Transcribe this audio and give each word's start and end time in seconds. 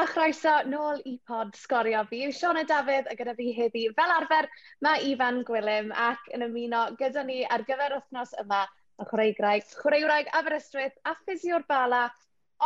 a 0.00 0.06
chroeso 0.08 0.52
nôl 0.64 1.00
i 1.04 1.18
pod 1.28 1.52
sgorio 1.58 2.00
fi. 2.08 2.22
Yw 2.24 2.32
Siona 2.32 2.62
Dafydd 2.64 3.08
a 3.10 3.16
gyda 3.18 3.34
fi 3.36 3.50
heddi 3.52 3.82
fel 3.96 4.12
arfer, 4.14 4.46
mae 4.86 5.02
Ifan 5.10 5.42
Gwilym 5.44 5.90
ac 5.92 6.30
yn 6.32 6.44
ymuno 6.46 6.86
gyda 7.00 7.24
ni 7.28 7.42
ar 7.44 7.66
gyfer 7.68 7.98
wythnos 7.98 8.32
yma 8.40 8.62
y 9.00 9.06
chwaraegraig, 9.10 9.66
chwaraewraig 9.82 10.30
Aberystwyth 10.40 10.96
a 11.04 11.12
ffisio'r 11.18 11.66
bala 11.68 12.06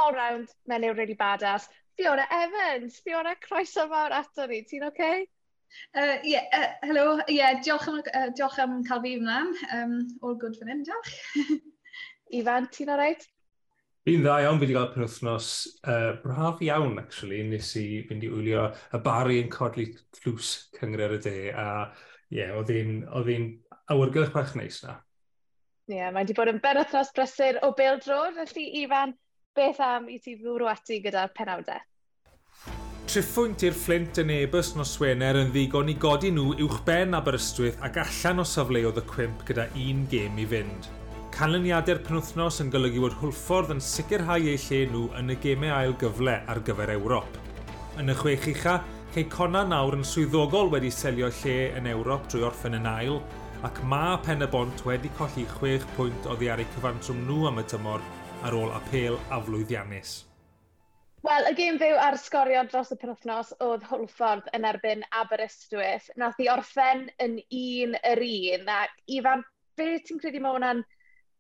all-round 0.04 0.54
menyw 0.70 0.94
really 0.94 1.18
badass. 1.18 1.66
Fiona 1.98 2.28
Evans, 2.30 3.00
Fiona, 3.02 3.34
croeso 3.42 3.88
mawr 3.90 4.14
ato 4.20 4.46
ni, 4.50 4.62
ti'n 4.70 4.86
oce? 4.86 4.94
Okay? 4.94 5.26
Uh, 5.98 6.18
yeah, 6.22 6.46
uh, 6.54 6.86
helo, 6.86 7.20
yeah, 7.28 7.58
diolch, 7.66 7.88
am, 7.90 8.02
uh, 8.14 8.28
diolch 8.38 8.60
am 8.62 8.82
cael 8.86 9.02
fi 9.02 9.16
ymlaen, 9.18 9.54
um, 9.74 9.98
all 10.22 10.38
good 10.38 10.54
fan 10.60 10.70
hyn, 10.70 10.86
diolch. 10.86 11.14
Ifan, 12.42 12.70
ti'n 12.70 12.94
alright? 12.94 13.26
Fi'n 14.04 14.20
dda 14.20 14.34
iawn, 14.44 14.58
fi 14.60 14.66
wedi 14.66 14.74
cael 14.76 14.90
penwthnos 14.92 15.46
uh, 15.88 16.10
braf 16.20 16.58
iawn, 16.64 16.98
actually. 17.00 17.38
Nes 17.48 17.70
i 17.80 18.02
fynd 18.04 18.26
i 18.26 18.28
wylio 18.28 18.66
y 18.92 18.98
bari 19.06 19.38
yn 19.40 19.48
codlu 19.52 19.86
tlws 20.18 20.50
cyngor 20.76 21.14
y 21.16 21.20
de, 21.24 21.38
a 21.56 21.68
ie, 22.28 22.42
yeah, 22.42 22.52
oedd 22.58 22.68
hi'n 22.74 23.46
awyrgylch 23.94 24.34
bach 24.34 24.52
neis 24.60 24.82
na. 24.84 24.98
Ie, 25.88 25.96
yeah, 25.96 26.12
mae 26.12 26.26
wedi 26.26 26.36
bod 26.36 26.52
yn 26.52 26.60
benwthnos 26.64 27.14
brysur 27.16 27.62
o 27.64 27.70
Bildrod, 27.78 28.36
felly 28.42 28.66
Ifan, 28.82 29.14
beth 29.56 29.80
am 29.84 30.10
i 30.12 30.18
ti 30.20 30.36
fwrw 30.36 30.68
ati 30.68 31.00
gyda'r 31.04 31.32
penawdau? 31.36 31.80
Triffwynt 33.08 33.64
i'r 33.64 33.76
Flint 33.76 34.20
yn 34.20 34.32
ebys 34.32 34.74
nos 34.76 34.96
Wener 35.00 35.38
yn 35.40 35.52
ddigon 35.54 35.92
i 35.92 35.96
godi 36.00 36.32
nhw 36.34 36.58
uwch 36.66 36.80
ben 36.84 37.16
Aberystwyth 37.16 37.80
ac 37.88 38.02
allan 38.04 38.44
o 38.44 38.46
safleoedd 38.48 39.00
y 39.00 39.06
cwimp 39.14 39.44
gyda 39.48 39.68
un 39.80 40.04
gêm 40.12 40.40
i 40.40 40.48
fynd. 40.52 40.92
Canlyniadau'r 41.34 41.98
penwthnos 42.06 42.60
yn 42.62 42.68
golygu 42.70 43.00
bod 43.02 43.14
Hwlffordd 43.18 43.72
yn 43.74 43.80
sicrhau 43.82 44.44
eu 44.46 44.52
lle 44.54 44.76
nhw 44.86 45.00
yn 45.18 45.32
y 45.32 45.36
gemau 45.42 45.72
ail 45.74 45.94
gyfle 45.98 46.36
ar 46.52 46.60
gyfer 46.68 46.92
Ewrop. 46.94 47.38
Yn 47.98 48.12
y 48.12 48.14
chwech 48.20 48.46
ucha, 48.52 48.76
Cei 49.16 49.24
Cona 49.32 49.64
nawr 49.66 49.96
yn 49.96 50.06
swyddogol 50.06 50.70
wedi 50.70 50.92
selio 50.94 51.32
lle 51.40 51.56
yn 51.80 51.88
Ewrop 51.90 52.28
drwy 52.30 52.46
orffen 52.46 52.78
yn 52.78 52.86
ail, 52.86 53.18
ac 53.66 53.82
mae 53.90 54.14
Pen 54.22 54.46
y 54.46 54.50
Bont 54.52 54.86
wedi 54.86 55.10
colli 55.18 55.48
chwech 55.56 55.88
pwynt 55.96 56.30
oddi 56.30 56.52
ar 56.54 56.62
eu 56.62 56.70
cyfantrwm 56.76 57.26
nhw 57.26 57.50
am 57.50 57.58
y 57.64 57.66
tymor 57.74 58.06
ar 58.46 58.54
ôl 58.54 58.70
apel 58.78 59.18
a 59.34 59.42
flwyddiannus. 59.42 60.14
Wel, 61.26 61.50
y 61.50 61.58
gêm 61.58 61.82
fyw 61.82 61.98
ar 61.98 62.20
sgorio 62.22 62.62
dros 62.70 62.94
y 62.94 63.02
penwthnos 63.02 63.56
oedd 63.58 63.90
Hwlffordd 63.90 64.54
yn 64.54 64.70
erbyn 64.70 65.02
Aberystwyth. 65.10 66.12
Nath 66.14 66.38
i 66.38 66.46
orffen 66.54 67.08
yn 67.18 67.40
un 67.42 68.02
yr 68.06 68.28
un, 68.30 68.74
ac 68.78 68.94
Ifan, 69.18 69.42
beth 69.74 70.04
ti'n 70.06 70.22
credu 70.22 70.38
mae 70.38 70.54
hwnna'n 70.54 70.86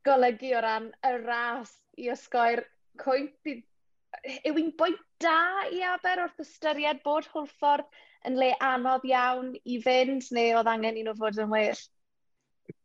golygu 0.06 0.52
o 0.56 0.62
ran 0.64 0.90
y 1.06 1.14
ras 1.22 1.72
i 2.00 2.10
osgoi'r 2.12 2.64
cwynt. 3.00 3.54
Yw 4.46 4.58
hi'n 4.58 4.74
bwynt 4.78 5.02
da 5.22 5.64
i 5.74 5.82
Aber 5.88 6.26
wrth 6.26 6.44
ystyried 6.44 7.02
bod 7.06 7.26
Hwlffordd 7.32 7.88
yn 8.28 8.38
le 8.40 8.52
anodd 8.62 9.04
iawn 9.08 9.52
i 9.64 9.80
fynd, 9.84 10.30
neu 10.32 10.54
oedd 10.58 10.70
angen 10.70 11.00
un 11.02 11.10
o 11.12 11.16
fod 11.18 11.40
yn 11.42 11.52
well? 11.52 11.82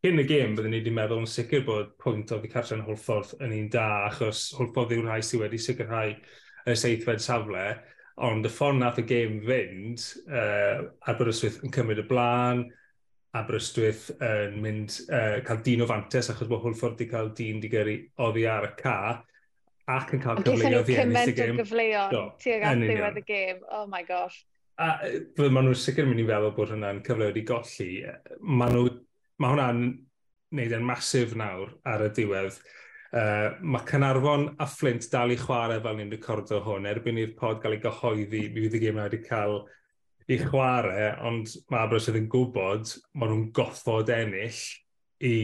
Cyn 0.03 0.19
y 0.19 0.25
gêm, 0.27 0.55
byddwn 0.55 0.73
ni 0.73 0.81
wedi 0.81 0.91
meddwl 0.95 1.21
yn 1.23 1.29
sicr 1.29 1.63
bod 1.67 1.93
pwynt 2.01 2.33
o 2.35 2.39
fi 2.41 2.51
cartre'n 2.51 2.83
Hwlffordd 2.87 3.37
yn 3.45 3.55
un 3.55 3.69
da, 3.71 3.85
achos 4.09 4.49
Hwlffordd 4.57 4.95
yw'r 4.95 5.07
rhai 5.07 5.21
sydd 5.23 5.43
wedi 5.43 5.59
sicrhau 5.61 6.15
y 6.67 6.75
seithfed 6.81 7.23
safle, 7.23 7.65
ond 8.29 8.47
y 8.47 8.51
ffordd 8.51 8.81
nath 8.81 8.99
y 8.99 9.05
gêm 9.07 9.39
fynd, 9.47 10.03
uh, 10.27 10.89
Aberystwyth 11.11 11.61
yn 11.63 11.75
cymryd 11.75 12.03
y 12.03 12.07
blaen, 12.09 12.65
Aberystwyth 13.37 14.07
yn 14.25 14.55
mynd, 14.63 14.95
uh, 15.13 15.39
cael 15.45 15.59
dyn 15.65 15.83
o 15.85 15.87
fantes 15.89 16.31
achos 16.33 16.49
bod 16.49 16.63
Hwlffordd 16.63 16.97
wedi 16.97 17.09
cael 17.11 17.29
dyn 17.37 17.59
di 17.61 17.69
gyrru 17.69 17.95
oddi 18.25 18.47
ar 18.49 18.65
y 18.65 18.71
ca 18.79 18.95
ac 19.89 20.13
yn 20.15 20.23
cael 20.23 20.41
cyfleoedd 20.41 20.89
i 20.89 20.97
ennill 21.03 21.29
y 21.29 21.35
gêm. 21.37 21.53
Ond 21.53 21.63
gyfleoedd 21.63 22.15
tuag 22.41 22.65
at 22.71 22.81
ddiwedd 22.81 23.21
y 23.21 23.25
gêm. 23.27 23.61
Oh 23.69 23.85
my 23.89 24.01
gosh. 24.07 24.41
A 24.79 24.91
fydden 25.05 25.53
maen 25.53 25.69
nhw'n 25.69 25.77
sicr 25.77 26.07
mynd 26.07 26.23
i 26.23 26.27
feddwl 26.27 26.53
bod 26.57 26.73
hwnna'n 26.73 27.01
cyfleoedd 27.05 27.39
i 27.39 27.45
golli. 27.47 27.89
Maen 28.41 28.75
nhw, 28.75 28.91
mae 29.43 29.53
hwnna'n 29.53 29.81
neud 30.57 30.77
yn 30.79 30.85
masif 30.85 31.35
nawr 31.37 31.73
ar 31.89 32.05
y 32.07 32.11
diwedd. 32.17 32.61
Uh, 33.09 33.57
mae 33.65 33.85
Cynarfon 33.89 34.51
a 34.61 34.65
Flint 34.69 35.05
dal 35.11 35.33
i 35.33 35.37
chwarae 35.37 35.81
fel 35.85 35.97
ni'n 35.97 36.13
recordo 36.13 36.61
hwn. 36.65 36.89
Erbyn 36.89 37.21
i'r 37.21 37.35
pod 37.37 37.61
gael 37.61 37.77
ei 37.77 37.83
gyhoeddi, 37.83 38.47
mi 38.53 38.65
fydd 38.65 38.77
y 38.77 38.83
gêm 38.85 39.01
wedi 39.01 39.21
cael 39.25 39.61
i 40.29 40.37
chwarae, 40.37 41.11
ond 41.25 41.51
mae 41.71 41.83
Aberystwyth 41.83 42.19
yn 42.19 42.29
gwybod, 42.29 42.91
maen 43.17 43.31
nhw'n 43.33 43.45
gothod 43.55 44.11
ennill 44.13 44.59
i 45.25 45.35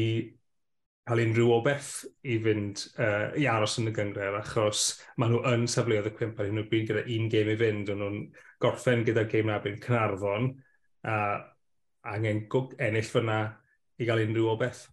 cael 1.05 1.21
unrhyw 1.21 1.51
o 1.53 1.57
beth 1.65 1.89
i 2.25 2.37
fynd 2.41 2.81
uh, 3.01 3.31
i 3.37 3.45
aros 3.49 3.79
yn 3.81 3.89
y 3.89 3.93
gyngred, 3.95 4.37
achos 4.39 4.85
maen 5.21 5.35
nhw 5.35 5.41
yn 5.53 5.65
safleoedd 5.69 6.09
y 6.09 6.13
cwmp 6.17 6.41
ar 6.41 6.49
hyn 6.49 6.61
o 6.61 6.65
bryd 6.69 6.87
gyda 6.89 7.03
un 7.17 7.29
gêm 7.33 7.51
i 7.53 7.57
fynd, 7.59 7.91
ond 7.93 8.01
nhw'n 8.01 8.21
gorffen 8.61 9.05
gyda 9.05 9.25
gêm 9.29 9.49
na 9.49 9.59
byn 9.63 9.77
Cynarfon, 9.81 10.51
a 11.05 11.17
angen 12.13 12.45
ennill 12.77 13.09
fyna 13.09 13.39
i 13.97 14.07
gael 14.07 14.23
unrhyw 14.25 14.51
o 14.53 14.57
beth. 14.61 14.85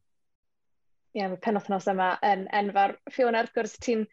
Ie, 1.13 1.21
yeah, 1.21 1.29
mae 1.29 1.41
penwthnos 1.45 1.89
yma 1.93 2.15
yn 2.25 2.47
enfawr. 2.61 2.97
Fiona, 3.13 3.43
wrth 3.45 3.53
gwrs, 3.57 3.77
ti'n 3.85 4.07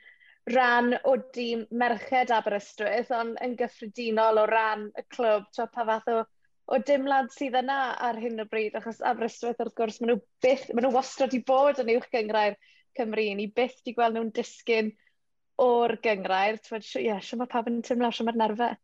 rhan 0.52 0.94
o 1.04 1.16
dîm 1.36 1.66
merched 1.82 2.34
Aberystwyth, 2.36 3.12
ond 3.16 3.38
yn 3.46 3.56
gyffredinol 3.60 4.42
o 4.42 4.46
ran 4.50 4.88
y 4.98 5.06
clwb, 5.16 5.48
to 5.56 5.68
pa 5.74 5.86
fath 5.88 6.10
o, 6.14 6.24
o 6.70 6.80
dimlad 6.86 7.32
sydd 7.34 7.58
yna 7.62 7.80
ar 8.08 8.20
hyn 8.22 8.44
o 8.44 8.48
bryd, 8.50 8.78
achos 8.80 9.02
Aberystwyth 9.12 9.62
wrth 9.64 9.78
gwrs, 9.78 10.00
maen 10.02 10.14
nhw, 10.14 10.20
byth, 10.46 10.68
maen 10.74 10.88
nhw 10.88 10.94
wastad 10.96 11.36
i 11.38 11.42
bod 11.46 11.82
yn 11.84 11.94
uwch 11.96 12.10
gyngrair 12.16 12.58
Cymru, 12.98 13.26
ni 13.38 13.48
byth 13.56 13.80
di 13.86 13.94
gweld 13.98 14.18
nhw'n 14.18 14.34
disgyn 14.36 14.92
o'r 15.64 15.96
gyngrair, 16.04 16.60
ie, 16.60 16.84
yeah, 17.06 17.24
sio 17.24 17.40
mae 17.40 17.52
pawb 17.52 17.70
yn 17.72 17.82
teimlo, 17.86 18.12
sio 18.16 18.26
mae'r 18.28 18.40
nerfau. 18.40 18.78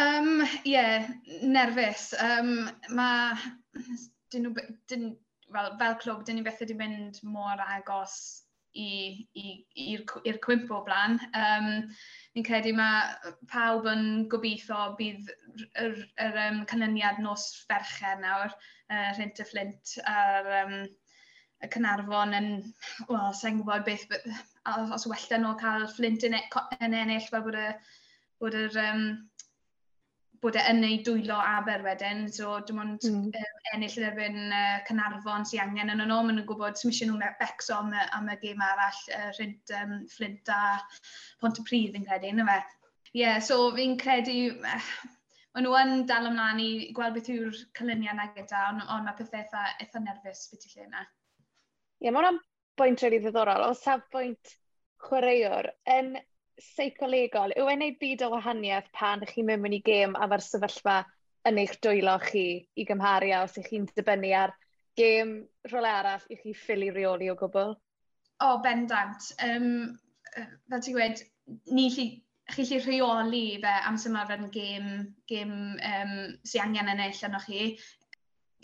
Um, 0.00 0.40
ie, 0.64 0.72
yeah, 0.74 1.10
nerfus. 1.46 2.08
Um, 2.18 2.64
mae, 2.98 3.36
dyn 4.34 4.48
nhw, 4.48 4.64
dyn, 4.90 5.12
fel, 5.54 5.76
fel 5.78 6.00
clwb, 6.02 6.24
dyn 6.26 6.40
ni 6.40 6.46
beth 6.46 6.64
wedi 6.64 6.76
mynd 6.78 7.20
mor 7.30 7.62
agos 7.68 8.16
i'r 8.74 10.02
cwmp 10.10 10.72
o 10.74 10.80
blaen. 10.86 11.18
Um, 11.38 11.68
ni'n 12.34 12.46
credu 12.46 12.74
mae 12.76 13.32
pawb 13.52 13.86
yn 13.90 14.26
gobeithio 14.32 14.94
bydd 14.98 15.30
yr, 15.82 15.96
yr 16.26 16.40
um, 16.48 16.62
canlyniad 16.70 17.20
nos 17.22 17.46
fercher 17.68 18.18
nawr, 18.22 18.54
uh, 18.90 19.10
Rhynt 19.18 19.42
y 19.42 19.48
flint, 19.50 19.94
a'r 20.10 20.50
um, 20.62 20.76
y 21.64 21.70
Cynarfon 21.74 22.36
yn, 22.36 22.50
wel, 23.08 23.30
sa'n 23.38 23.60
gwybod 23.60 23.86
beth, 23.86 24.08
but, 24.10 24.26
os 24.96 25.06
wella 25.10 25.40
nhw 25.40 25.54
cael 25.60 25.86
flint 25.94 26.26
yn, 26.26 26.36
e 26.38 26.42
yn 26.84 26.98
ennill 27.04 27.30
fel 27.30 27.46
bod, 27.46 27.60
y, 27.60 27.70
bod 28.42 28.58
yr 28.58 28.82
um, 28.88 29.06
bod 30.44 30.58
e 30.60 30.62
yn 30.68 30.84
ei 30.84 30.98
dwylo 31.06 31.36
aber 31.40 31.82
wedyn, 31.86 32.26
so 32.32 32.58
dim 32.68 32.80
ond 32.82 33.06
mm. 33.08 33.28
um, 33.40 33.66
ennill 33.72 33.96
yr 34.00 34.08
erbyn 34.10 34.52
uh, 34.52 34.78
Cynarfon 34.88 35.46
sy'n 35.48 35.62
angen 35.64 35.92
yn 35.94 36.02
nhw, 36.02 36.18
maen 36.20 36.36
nhw'n 36.36 36.48
gwybod 36.50 36.76
sy'n 36.76 36.90
mysio 36.90 37.08
nhw'n 37.08 37.36
becso 37.40 37.78
am, 37.78 37.92
am 38.18 38.28
y 38.28 38.36
gêm 38.42 38.64
arall, 38.64 39.00
uh, 39.16 39.30
Rhynt, 39.38 39.72
um, 39.80 39.94
Flint 40.12 40.52
a 40.52 40.60
Pont 41.40 41.60
y 41.62 41.64
Pryd 41.68 41.96
yn 41.96 42.04
credu, 42.08 42.32
yna 42.34 42.46
fe. 42.50 42.58
Ie, 43.14 43.22
yeah, 43.22 43.38
so 43.48 43.70
fi'n 43.76 43.96
credu, 44.00 44.36
uh, 44.60 44.90
maen 45.54 45.68
nhw 45.68 45.76
yn 45.80 46.04
dal 46.10 46.28
ymlaen 46.28 46.60
i 46.60 46.70
gweld 46.98 47.16
beth 47.16 47.32
yw'r 47.32 47.62
cyluniau 47.78 48.18
na 48.18 48.28
gyda, 48.36 48.66
ond 48.74 48.84
on 48.84 49.08
mae 49.08 49.16
pethau 49.16 49.40
eitha, 49.40 49.64
eitha 49.80 50.04
nerfus 50.04 50.44
beth 50.52 50.68
i 50.68 50.74
lle 50.74 50.88
yna. 50.90 51.06
Ie, 51.06 52.08
yeah, 52.08 52.12
mae 52.12 52.20
hwnna'n 52.20 52.42
bwynt 52.76 53.00
rili 53.00 53.16
really 53.16 53.24
ddiddorol. 53.24 53.68
O 53.70 53.78
safbwynt 53.78 54.56
chwaraewr, 55.08 55.70
yn 55.94 56.16
seicolegol, 56.60 57.54
yw 57.58 57.68
e'n 57.70 57.82
neud 57.82 57.96
byd 58.00 58.22
o 58.26 58.30
wahaniaeth 58.34 58.90
pan 58.94 59.24
chi'n 59.30 59.46
mynd 59.48 59.64
mewn 59.64 59.76
i 59.78 59.80
gêm 59.86 60.14
a 60.14 60.28
mae'r 60.30 60.44
sefyllfa 60.44 61.00
yn 61.48 61.60
eich 61.60 61.74
dwylo 61.84 62.14
chi 62.24 62.44
i 62.78 62.86
gymharu 62.88 63.32
a 63.34 63.42
os 63.46 63.58
ych 63.60 63.70
chi'n 63.72 63.88
dibynnu 63.96 64.30
ar 64.38 64.54
gêm 65.00 65.34
rhywle 65.68 65.90
arall 65.90 66.28
i 66.30 66.38
chi 66.40 66.54
ffili 66.54 66.90
reoli 66.94 67.30
o 67.32 67.36
gwbl? 67.40 67.74
O, 68.44 68.50
bendant. 68.64 69.32
Um, 69.44 69.98
fel 70.34 70.84
ti'n 70.84 70.96
gweud, 70.96 71.24
ni 71.74 71.88
lli, 71.90 72.06
chi 72.54 72.66
lli 72.68 72.80
rheoli 72.84 73.44
fe 73.64 73.74
amser 73.90 74.14
mae 74.14 74.28
fe'n 74.30 74.48
gêm, 74.54 74.88
gêm 75.30 75.52
um, 75.74 76.16
sy'n 76.46 76.68
angen 76.68 76.94
ennill 76.94 77.26
yno 77.28 77.42
chi. 77.44 77.74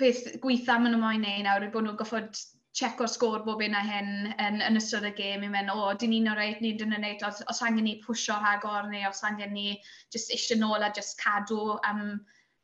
Beth 0.01 0.25
gweitha 0.43 0.79
maen 0.79 0.95
nhw 0.95 1.03
moyn 1.03 1.27
neu 1.27 1.45
nawr 1.45 1.67
yw 1.67 1.75
bod 1.75 1.89
nhw'n 1.89 2.01
goffod 2.01 2.45
check 2.77 3.01
o'r 3.03 3.11
sgôr 3.11 3.45
bob 3.45 3.63
un 3.65 3.75
a 3.75 3.81
hyn 3.83 4.11
yn, 4.39 4.61
yn 4.63 4.79
ystod 4.79 5.07
y 5.09 5.11
gêm 5.17 5.45
i'n 5.47 5.53
mynd, 5.55 5.73
o, 5.73 5.87
oh, 5.89 5.95
dyn 5.99 6.13
ni'n 6.15 6.29
o'r 6.31 6.39
reit, 6.39 6.61
ni'n 6.63 6.77
dyn 6.79 6.93
nhw'n 6.95 7.07
reit, 7.07 7.25
os, 7.27 7.41
os 7.51 7.63
angen 7.67 7.87
ni 7.89 7.97
pwysio 8.05 8.37
rhagor 8.39 8.87
neu 8.91 9.09
os 9.09 9.23
angen 9.27 9.55
ni 9.57 9.81
just 10.15 10.31
eisiau 10.35 10.61
nôl 10.61 10.87
a 10.87 10.91
just 10.95 11.19
cadw 11.23 11.79
am, 11.89 12.21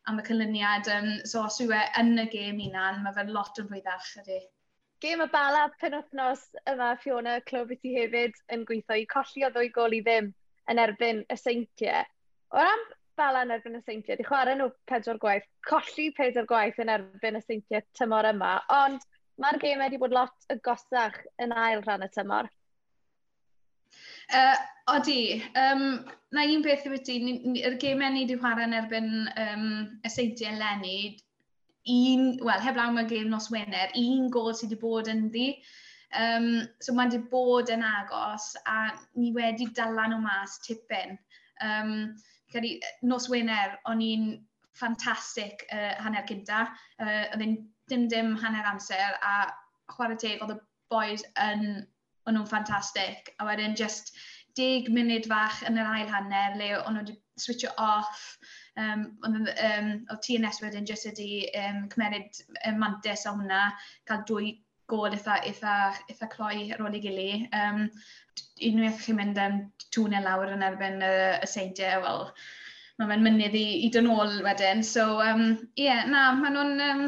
am 0.06 0.20
y 0.22 0.26
cyluniad. 0.28 0.90
Um, 0.94 1.08
so 1.26 1.42
os 1.46 1.58
yw 1.64 1.74
e 1.74 1.80
yn 2.02 2.14
y 2.22 2.26
gêm 2.32 2.60
hunan, 2.62 3.02
mae 3.02 3.16
fe'n 3.16 3.32
lot 3.34 3.58
yn 3.62 3.70
fwyddach 3.72 4.12
ydy. 4.22 4.38
Gêm 5.02 5.24
y 5.24 5.28
bala 5.32 5.66
penwthnos 5.80 6.46
yma 6.70 6.92
Fiona 7.02 7.40
Clwb 7.48 7.74
i 7.74 7.80
ti 7.82 7.96
hefyd 7.98 8.38
yn 8.54 8.62
gweithio 8.68 9.00
i 9.02 9.08
colli 9.10 9.44
o 9.44 9.50
ddwy 9.52 9.72
gol 9.74 9.96
i 9.98 10.00
ddim 10.06 10.30
yn 10.70 10.82
erbyn 10.82 11.24
y 11.28 11.40
seintiau. 11.40 12.06
O 12.54 12.62
ran 12.62 12.86
bala 13.18 13.42
yn 13.44 13.52
erbyn 13.58 13.76
y 13.76 13.82
seintiau, 13.82 14.16
di 14.16 14.24
chwarae 14.24 14.54
nhw 14.56 14.70
pedwar 14.88 15.18
gwaith, 15.20 15.44
colli 15.66 16.08
pedwar 16.16 16.46
gwaith 16.48 16.80
yn 16.84 16.94
erbyn 16.94 17.38
y 17.40 17.42
seintiau 17.42 17.84
tymor 17.98 18.30
yma, 18.30 18.54
ond 18.78 19.04
mae'r 19.42 19.58
gêm 19.62 19.82
wedi 19.84 20.00
bod 20.00 20.14
lot 20.16 20.48
y 20.52 20.58
gosach 20.64 21.18
yn 21.42 21.52
ail 21.52 21.82
rhan 21.84 22.06
y 22.06 22.10
tymor. 22.14 22.48
Uh, 24.34 24.56
odi, 24.90 25.42
um, 25.60 25.84
na 26.34 26.44
un 26.50 26.64
beth 26.64 26.86
yw 26.88 26.98
ti, 27.06 27.18
yr 27.62 27.76
gemau 27.82 28.10
ni 28.12 28.24
wedi 28.24 28.38
chwarae 28.40 28.66
yn 28.66 28.76
erbyn 28.80 29.10
um, 29.42 29.66
eseidiau 30.08 30.56
Lenny, 30.58 31.16
un, 31.86 32.24
wel, 32.42 32.62
heb 32.64 32.78
lawn 32.78 32.96
mae 32.96 33.06
gêm 33.10 33.28
nos 33.30 33.50
Wener, 33.54 33.92
un 34.00 34.30
gol 34.34 34.54
sydd 34.54 34.74
wedi 34.74 34.80
bod 34.82 35.10
yn 35.12 35.28
ddi. 35.30 35.50
Um, 36.16 36.48
so 36.82 36.94
mae 36.94 37.10
wedi 37.10 37.22
bod 37.30 37.70
yn 37.70 37.84
agos 37.86 38.52
a 38.66 38.96
ni 39.20 39.30
wedi 39.36 39.68
dalan 39.78 40.16
o 40.16 40.20
mas 40.24 40.58
tipyn. 40.66 41.14
Um, 41.62 42.16
nos 43.06 43.28
Wener, 43.30 43.76
o'n 43.90 44.02
i'n 44.02 44.28
ffantastig 44.76 45.64
uh, 45.70 45.94
hanner 46.02 46.26
cynta. 46.28 46.66
Uh, 46.98 47.24
oedd 47.36 47.46
dim 47.90 48.08
dim 48.12 48.34
hanner 48.42 48.66
amser 48.70 49.18
a 49.22 49.36
chwarae 49.92 50.18
teg 50.22 50.42
oedd 50.42 50.56
y 50.56 50.58
boys 50.92 51.24
yn, 51.42 51.84
o'n 52.26 52.36
nhw'n 52.36 52.48
ffantastig. 52.50 53.30
A 53.38 53.46
wedyn 53.48 53.76
just 53.78 54.14
deg 54.58 54.90
munud 54.92 55.28
fach 55.30 55.62
yn 55.68 55.78
yr 55.80 55.88
ail 55.92 56.10
hanner 56.10 56.56
le 56.60 56.70
o'n 56.80 56.96
nhw 56.96 57.04
wedi 57.04 57.16
switcho 57.40 57.72
off. 57.78 58.22
Um, 58.80 59.06
ond 59.24 59.50
um, 59.52 59.90
oedd 60.12 60.22
TNS 60.24 60.62
wedyn 60.64 60.88
just 60.88 61.08
wedi 61.08 61.46
um, 61.60 61.84
cymeryd 61.92 62.40
um, 62.68 62.78
mantis 62.82 63.26
o 63.28 63.34
hwnna, 63.36 63.66
cael 64.08 64.24
dwy 64.28 64.54
gol 64.90 65.10
eitha, 65.10 65.40
eitha, 65.48 65.74
eitha 66.10 66.28
cloi 66.32 66.68
ar 66.74 66.84
ôl 66.84 66.96
i 66.96 67.02
gili. 67.02 67.30
Um, 67.56 67.86
unwaith 68.68 69.02
chi'n 69.04 69.18
mynd 69.20 69.40
am 69.42 69.58
tŵnel 69.94 70.26
lawr 70.28 70.54
yn 70.54 70.64
erbyn 70.66 71.02
y, 71.04 71.12
y 71.42 71.50
seintiau, 71.50 72.00
e, 72.00 72.02
wel, 72.04 72.26
mae 73.00 73.12
fe'n 73.12 73.24
mynydd 73.26 73.56
i, 73.58 73.66
i 73.86 73.92
dyn 73.92 74.10
ôl 74.12 74.40
wedyn. 74.46 74.84
So, 74.86 75.08
ie, 75.20 75.32
um, 75.32 75.46
yeah, 75.80 76.04
na, 76.10 76.28
maen 76.40 76.58
nhw'n... 76.58 76.84
Um, 76.90 77.06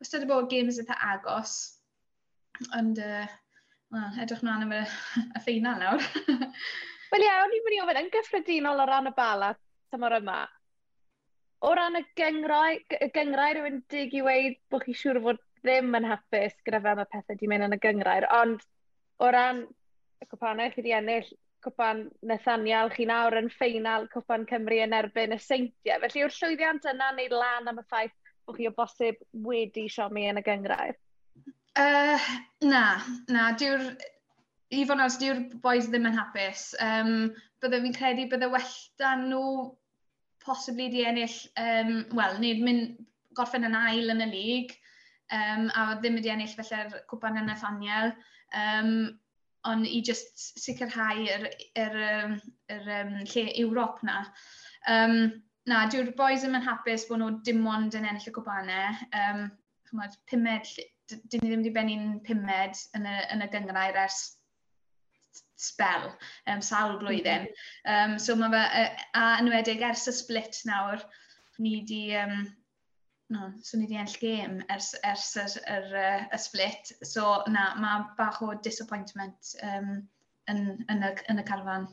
wastad 0.00 0.26
y 0.26 0.28
bod 0.30 0.50
games 0.50 0.80
eitha 0.80 0.96
agos, 1.12 1.54
ond 2.76 2.98
uh, 3.02 3.24
well, 3.94 4.18
edrych 4.22 4.42
mlaen 4.44 4.66
am 4.66 4.74
y, 4.76 4.82
y 5.26 5.42
ffeinal 5.44 5.80
nawr. 5.80 6.04
Wel 7.12 7.24
ie, 7.24 7.32
o'n 7.32 7.54
i'n 7.54 7.64
mynd 7.64 7.76
i 7.76 7.80
ofyn, 7.84 8.02
yn 8.02 8.12
gyffredinol 8.12 8.82
o 8.82 8.86
ran 8.88 9.10
y 9.10 9.14
bala 9.16 9.54
tymor 9.94 10.18
yma, 10.18 10.40
o 11.64 11.72
ran 11.78 12.00
y 12.00 12.04
gyngrau, 12.18 12.80
y 12.98 13.10
gyngrau 13.14 13.54
rhywun 13.54 13.82
dig 13.92 14.14
i 14.18 14.24
weid 14.26 14.58
bod 14.72 14.84
chi 14.84 14.96
siŵr 14.98 15.22
fod 15.24 15.42
ddim 15.62 15.94
yn 15.98 16.08
hapus 16.10 16.58
gyda 16.66 16.82
fel 16.82 16.98
mae 16.98 17.10
pethau 17.12 17.38
di 17.38 17.48
mynd 17.50 17.68
yn 17.68 17.76
y 17.78 17.80
gyngrau, 17.82 18.26
ond 18.42 18.64
o 19.22 19.30
ran 19.32 19.64
y 20.22 20.28
cwpanau 20.28 20.72
chi 20.74 20.84
di 20.84 20.94
ennill, 20.96 21.30
cwpan 21.66 22.04
Nathaniel, 22.30 22.92
chi 22.94 23.06
nawr 23.08 23.34
yn 23.40 23.48
ffeinal 23.50 24.06
cwpan 24.12 24.44
Cymru 24.50 24.78
yn 24.84 24.94
erbyn 24.94 25.34
y 25.34 25.38
seintiau. 25.42 25.98
Felly 26.04 26.22
yw'r 26.22 26.34
llwyddiant 26.36 26.86
yna 26.92 27.10
wneud 27.14 27.34
lan 27.34 27.70
am 27.72 27.80
y 27.82 27.84
ffaith 27.88 28.14
bod 28.46 28.58
chi 28.58 28.68
o 28.68 28.74
bosib 28.76 29.18
wedi 29.46 29.86
siomi 29.92 30.26
yn 30.30 30.40
y 30.40 30.44
gyngrair? 30.46 30.94
Uh, 31.76 32.28
na, 32.64 32.84
na, 33.32 33.50
diw'r... 33.58 33.90
I 34.74 34.82
fod 34.82 34.98
nos, 34.98 35.14
diw'r 35.20 35.44
boys 35.62 35.86
ddim 35.86 36.08
yn 36.08 36.16
hapus. 36.18 36.72
Um, 36.82 37.28
bydde 37.62 37.78
fi'n 37.84 37.94
credu 37.94 38.24
bydde 38.32 38.48
well 38.50 38.72
dan 38.98 39.28
nhw 39.30 39.50
posibly 40.42 40.88
di 40.90 41.04
ennill, 41.06 41.36
um, 41.62 41.92
wel, 42.18 42.34
nid 42.42 42.64
mynd 42.66 42.96
gorffen 43.38 43.66
yn 43.68 43.76
ail 43.78 44.10
yn 44.14 44.24
y 44.24 44.26
lig, 44.32 44.74
um, 45.34 45.68
a 45.70 45.92
ddim 46.00 46.18
wedi 46.18 46.32
ennill 46.34 46.56
felly'r 46.58 46.98
cwpan 47.12 47.38
yn 47.42 47.48
Nathaniel. 47.50 48.12
Um, 48.56 48.90
ond 49.66 49.86
i 49.86 50.00
just 50.06 50.60
sicrhau 50.62 51.24
yr, 51.26 51.48
yr, 51.78 51.96
yr, 52.08 52.36
yr 52.76 52.92
um, 53.00 53.16
lle 53.26 53.46
Ewrop 53.62 54.02
na. 54.06 54.20
Um, 54.90 55.16
na, 55.70 55.84
dyw'r 55.90 56.12
boys 56.18 56.44
ddim 56.44 56.56
yn 56.58 56.66
hapus 56.66 57.06
bod 57.08 57.20
nhw 57.20 57.30
dim 57.46 57.64
ond 57.70 57.94
yn 57.98 58.06
ennill 58.06 58.30
y 58.30 58.34
cwpanau. 58.34 58.98
Um, 59.20 59.46
chymod, 59.88 60.16
pumed, 60.30 60.72
dyn 61.10 61.42
ni 61.42 61.50
ddim 61.50 61.62
wedi 61.62 61.72
bennu'n 61.74 62.18
pumed 62.26 62.82
yn 62.98 63.06
y, 63.06 63.14
yn 63.34 63.44
y 63.44 63.48
gyngrair 63.52 63.98
ers 64.02 64.20
spel, 65.56 66.10
um, 66.46 66.62
sawl 66.62 66.94
mm-hmm. 66.94 67.00
blwyddyn. 67.02 67.48
Um, 67.88 68.18
so 68.22 68.36
mae 68.38 68.52
fe, 68.52 68.84
a 69.18 69.24
enwedig 69.40 69.82
ers 69.86 70.06
y 70.10 70.14
split 70.14 70.60
nawr, 70.68 71.02
ni 71.58 71.78
wedi, 71.78 72.00
um, 72.20 72.44
no, 73.34 73.50
so 73.62 73.78
ni 73.78 73.86
wedi 73.86 74.00
enll 74.02 74.18
gêm 74.22 74.58
ers, 74.74 74.92
ers 75.06 75.30
yr, 75.42 75.56
yr, 75.78 75.88
uh, 76.02 76.26
y 76.36 76.42
split. 76.42 76.92
So 77.02 77.40
na, 77.50 77.72
mae 77.82 78.06
bach 78.18 78.42
o 78.44 78.52
disappointment 78.66 79.54
um, 79.66 79.96
yn, 80.52 80.62
yn, 80.92 81.08
y, 81.08 81.14
yn 81.32 81.42
y 81.42 81.46
carfan. 81.48 81.90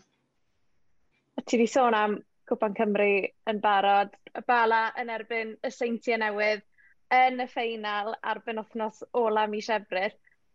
Ti 1.43 1.57
wedi 1.57 1.71
sôn 1.71 1.97
am 1.97 2.19
Cwpan 2.53 2.77
Cymru 2.77 3.09
yn 3.50 3.59
barod. 3.63 4.13
Y 4.38 4.45
bala 4.47 4.85
yn 5.01 5.09
erbyn 5.13 5.55
y 5.65 5.73
seintiau 5.73 6.21
newydd 6.21 6.61
yn 7.13 7.41
y 7.44 7.47
ffeinal 7.50 8.13
arbenn 8.31 8.61
wythnos 8.61 9.01
ola 9.17 9.47
mis 9.50 9.69
Ebrill. 9.73 10.13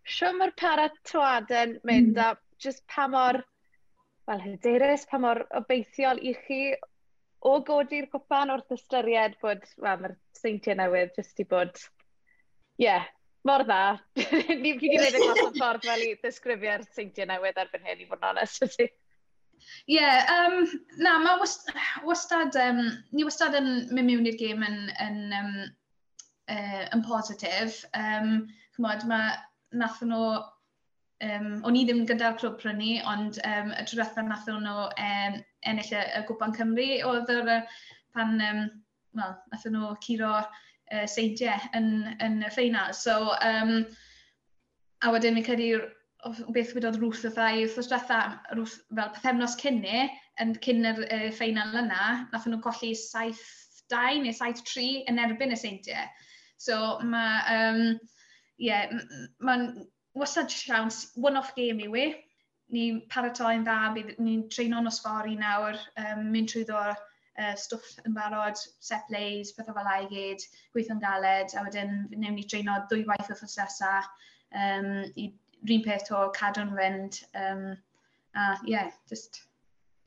Sio 0.09 0.31
mae'r 0.37 0.55
paratoadau'n 0.59 1.79
mynd 1.89 2.15
mm. 2.17 2.23
a 2.25 2.63
just 2.63 2.85
pa 2.91 3.09
mor, 3.11 3.41
wel, 4.31 4.45
hyderus, 4.47 5.05
pa 5.11 5.21
mor 5.23 5.43
obeithiol 5.59 6.23
i 6.23 6.33
chi 6.47 6.63
o 7.47 7.59
godi'r 7.67 8.09
cwpan 8.15 8.55
wrth 8.55 8.75
ystyried 8.79 9.37
bod, 9.43 9.67
wel, 9.83 10.01
mae'r 10.05 10.17
seintiau 10.39 10.79
newydd 10.79 11.19
jyst 11.19 11.43
i 11.43 11.47
bod, 11.51 11.83
ie, 12.79 12.87
yeah, 12.87 13.07
mor 13.47 13.67
dda. 13.69 13.83
Ni'n 14.19 14.63
ni 14.65 14.75
gwneud 14.81 15.19
y 15.19 15.23
glas 15.23 15.45
o 15.45 15.51
ffordd 15.59 15.87
fel 15.87 16.07
i 16.07 16.15
ddisgrifio'r 16.23 16.87
seintiau 16.97 17.29
newydd 17.31 17.61
erbyn 17.63 17.87
hyn, 17.87 18.03
i 18.03 18.09
fod 18.09 18.23
yn 18.23 18.31
onest. 18.33 18.81
Ie, 19.89 19.97
yeah, 19.97 20.29
um, 20.35 20.69
na, 21.03 21.17
mae 21.23 21.41
wastad, 22.07 22.57
um, 22.63 22.85
ni 23.13 23.27
wastad 23.27 23.57
yn 23.59 23.71
mynd 23.89 24.11
mewn 24.11 24.29
i'r 24.31 24.39
gêm 24.41 24.65
yn, 24.67 24.79
yn, 25.05 25.19
um, 25.39 25.53
uh, 26.53 26.85
yn 26.95 27.05
positif. 27.07 27.83
Um, 27.97 28.49
Chymod, 28.77 29.05
mae 29.11 29.35
nath 29.79 30.01
nhw 30.07 30.23
um, 31.25 31.51
o'n 31.67 31.79
i 31.79 31.85
ddim 31.87 32.05
gyda'r 32.09 32.39
clwb 32.41 32.59
prynu, 32.63 32.99
ond 33.11 33.41
um, 33.47 33.73
y 33.75 33.85
trwyddetha 33.89 34.25
nath 34.27 34.49
nhw 34.51 34.89
um, 34.89 35.39
ennill 35.67 35.95
y, 35.95 36.03
y 36.21 36.25
Gwpan 36.29 36.55
Cymru, 36.57 36.89
oedd 37.11 37.33
yr 37.35 37.53
pan, 38.17 38.39
um, 38.51 38.65
well, 39.19 39.37
nath 39.53 39.67
nhw 39.69 39.93
curo 40.05 40.35
uh, 40.39 41.07
seintiau 41.11 41.71
yn, 41.79 41.91
yn 42.25 42.43
y 42.47 42.53
ffeinal. 42.55 42.95
So, 42.97 43.35
um, 43.45 43.81
a 45.03 45.13
wedyn 45.15 45.37
mi 45.39 45.45
credu 45.47 45.83
beth 46.27 46.73
wedodd 46.75 46.99
Ruth 47.01 47.25
o 47.29 47.31
ddau 47.31 47.63
wrthos 47.63 47.89
diwetha, 47.91 48.21
Ruth, 48.59 48.79
fel 48.91 49.11
pethefnos 49.15 49.55
cynni, 49.61 50.07
yn 50.43 50.55
cyn 50.65 50.89
yr 50.91 51.05
uh, 51.07 51.29
ffeinal 51.35 51.77
yna, 51.79 52.07
nath 52.33 52.49
nhw 52.51 52.59
colli 52.65 52.91
7-2 52.99 54.25
neu 54.25 54.35
7-3 54.35 54.87
yn 55.13 55.23
erbyn 55.23 55.55
y 55.55 55.59
seintiau. 55.61 56.09
So 56.59 56.99
mae, 57.07 57.39
um, 57.55 57.83
yeah, 58.59 58.91
mae'n 59.39 59.69
wastad 60.19 60.51
siawns, 60.51 61.13
one-off 61.15 61.55
game 61.55 61.87
i 61.87 61.91
e. 62.03 62.09
Ni'n 62.75 63.05
paratoi'n 63.09 63.63
dda, 63.65 63.79
ni'n 64.19 64.49
treino'n 64.53 64.91
osfori 64.91 65.39
nawr, 65.39 65.79
um, 66.03 66.27
mynd 66.35 66.51
trwy 66.51 66.67
ddo 66.69 66.83
uh, 66.83 67.55
stwff 67.57 67.95
yn 68.03 68.17
barod, 68.19 68.59
set 68.85 69.07
plays, 69.09 69.55
pethau 69.57 69.79
fel 69.79 69.93
ei 69.95 70.11
gyd, 70.11 70.43
gweithio'n 70.75 71.01
galed, 71.01 71.55
a 71.55 71.63
wedyn 71.65 72.03
newn 72.17 72.35
ni 72.37 72.45
treino 72.45 72.75
dwy 72.91 73.07
waith 73.09 73.31
wrth 73.31 73.47
nesaf 73.47 74.11
um, 74.53 75.07
i 75.17 75.31
rhywun 75.65 75.85
peth 75.85 76.13
o 76.15 76.25
cadw'n 76.37 76.75
fynd. 76.79 77.21
Um, 77.35 77.63
a 78.35 78.49
ie, 78.65 78.73
yeah, 78.73 78.91
just 79.09 79.43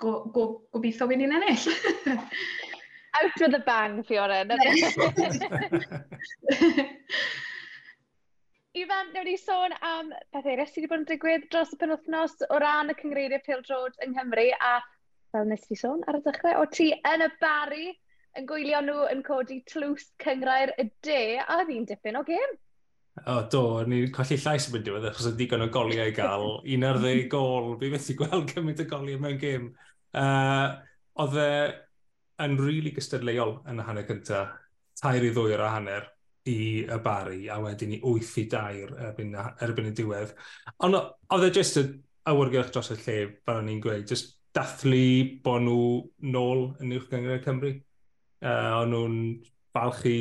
go, 0.02 0.12
go, 0.34 0.62
gobeithio 0.74 1.08
wedi'n 1.10 1.30
ni'n 1.30 1.38
ennill. 1.42 1.66
Out 3.20 3.40
with 3.40 3.56
a 3.56 3.60
bang, 3.60 4.04
Fiona. 4.04 4.46
Ifan, 8.72 9.10
nawr 9.12 9.28
ni 9.28 9.36
sôn 9.36 9.74
am 9.84 10.14
pethau 10.32 10.54
eraill 10.54 10.70
sydd 10.70 10.78
wedi 10.86 10.90
bod 10.94 11.02
yn 11.02 11.10
digwydd 11.10 11.48
dros 11.52 11.74
y 11.76 11.78
penwthnos 11.82 12.36
o 12.48 12.60
ran 12.64 12.94
y 12.94 12.96
cyngreiriau 13.02 13.44
Pil 13.44 13.64
Drod 13.68 13.98
yng 14.06 14.14
Nghymru 14.16 14.46
a 14.64 14.78
fel 15.34 15.50
nes 15.50 15.66
ti 15.68 15.76
sôn 15.80 16.06
ar 16.08 16.22
y 16.22 16.24
dechrau, 16.24 16.62
o 16.62 16.66
ti 16.78 16.88
yn 17.12 17.26
y 17.26 17.30
bari 17.44 17.90
yn 18.40 18.48
gwylio 18.48 18.80
nhw 18.86 19.10
yn 19.12 19.26
codi 19.28 19.58
tlws 19.68 20.08
cyngrair 20.24 20.72
y 20.80 20.88
de 21.08 21.20
a 21.44 21.58
oedd 21.58 21.74
hi'n 21.74 21.90
dipyn 21.90 22.20
o 22.22 22.24
gêm. 22.32 22.56
O, 23.30 23.36
do, 23.52 23.62
ni'n 23.86 24.10
colli 24.16 24.38
llais 24.40 24.66
yn 24.68 24.74
mynd 24.76 24.86
diwedd 24.88 25.08
achos 25.12 25.28
yn 25.30 25.38
digon 25.38 25.66
o 25.66 25.70
goliau 25.74 26.10
i 26.10 26.16
gael. 26.16 26.48
11 26.66 27.28
gol, 27.30 27.76
fi 27.82 27.92
i 27.94 28.18
gweld 28.18 28.48
gymaint 28.50 28.82
o 28.82 28.88
goliau 28.90 29.22
mewn 29.22 29.40
gêm. 29.42 29.68
Uh, 30.18 30.80
oedd 31.22 31.38
e 31.38 31.52
yn 32.42 32.58
rili 32.58 32.66
really 32.68 32.94
gystadleuol 32.96 33.60
yn 33.70 33.82
y 33.82 33.86
hanner 33.86 34.08
cyntaf, 34.08 34.56
tair 35.02 35.26
i 35.26 35.32
ddwy 35.34 35.54
o'r 35.56 35.68
hanner 35.68 36.08
i 36.50 36.58
y 36.82 36.98
bari, 37.06 37.44
a 37.54 37.60
wedyn 37.62 37.94
i 37.98 38.00
8 38.02 38.38
i 38.42 38.46
dair 38.50 38.94
erbyn, 39.10 39.36
erbyn 39.62 39.92
y 39.92 39.96
diwedd. 39.98 40.34
Ond 40.82 40.98
oedd 40.98 41.48
e 41.48 41.52
jyst 41.54 41.78
y 41.82 41.86
awyrgylch 42.32 42.72
dros 42.74 42.92
y 42.96 42.98
lle, 43.04 43.18
fel 43.46 43.62
o'n 43.62 43.70
i'n 43.70 43.82
gweud, 43.84 44.08
jyst 44.10 44.38
dathlu 44.56 45.04
bod 45.46 45.64
nhw 45.66 45.84
nôl 46.34 46.66
yn 46.82 46.96
uwch 46.98 47.10
gyngor 47.12 47.44
Cymru. 47.46 47.76
Uh, 48.42 48.82
o'n 48.82 48.96
nhw'n 48.96 49.18
falch 49.76 50.06
i 50.10 50.18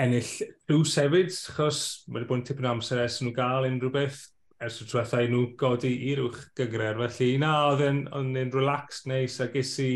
ennill 0.00 0.34
ddws 0.68 0.96
hefyd, 1.02 1.32
achos 1.52 1.80
mae 2.08 2.20
wedi 2.20 2.28
bod 2.30 2.40
yn 2.40 2.46
tipyn 2.48 2.70
amser 2.70 3.02
ers 3.02 3.20
nhw 3.22 3.34
gael 3.36 3.68
unrhyw 3.68 3.92
beth 3.94 4.22
ers 4.60 4.80
y 4.84 4.86
trwethau 4.88 5.28
nhw 5.28 5.42
godi 5.60 5.92
i'r 6.10 6.24
wch 6.26 6.40
gygredd. 6.58 7.00
Felly 7.16 7.36
na, 7.40 7.52
oedd 7.70 7.84
yn, 7.86 8.00
yn 8.16 8.54
relaxed 8.54 9.08
neis 9.10 9.38
a 9.40 9.48
ges 9.52 9.76
i 9.84 9.92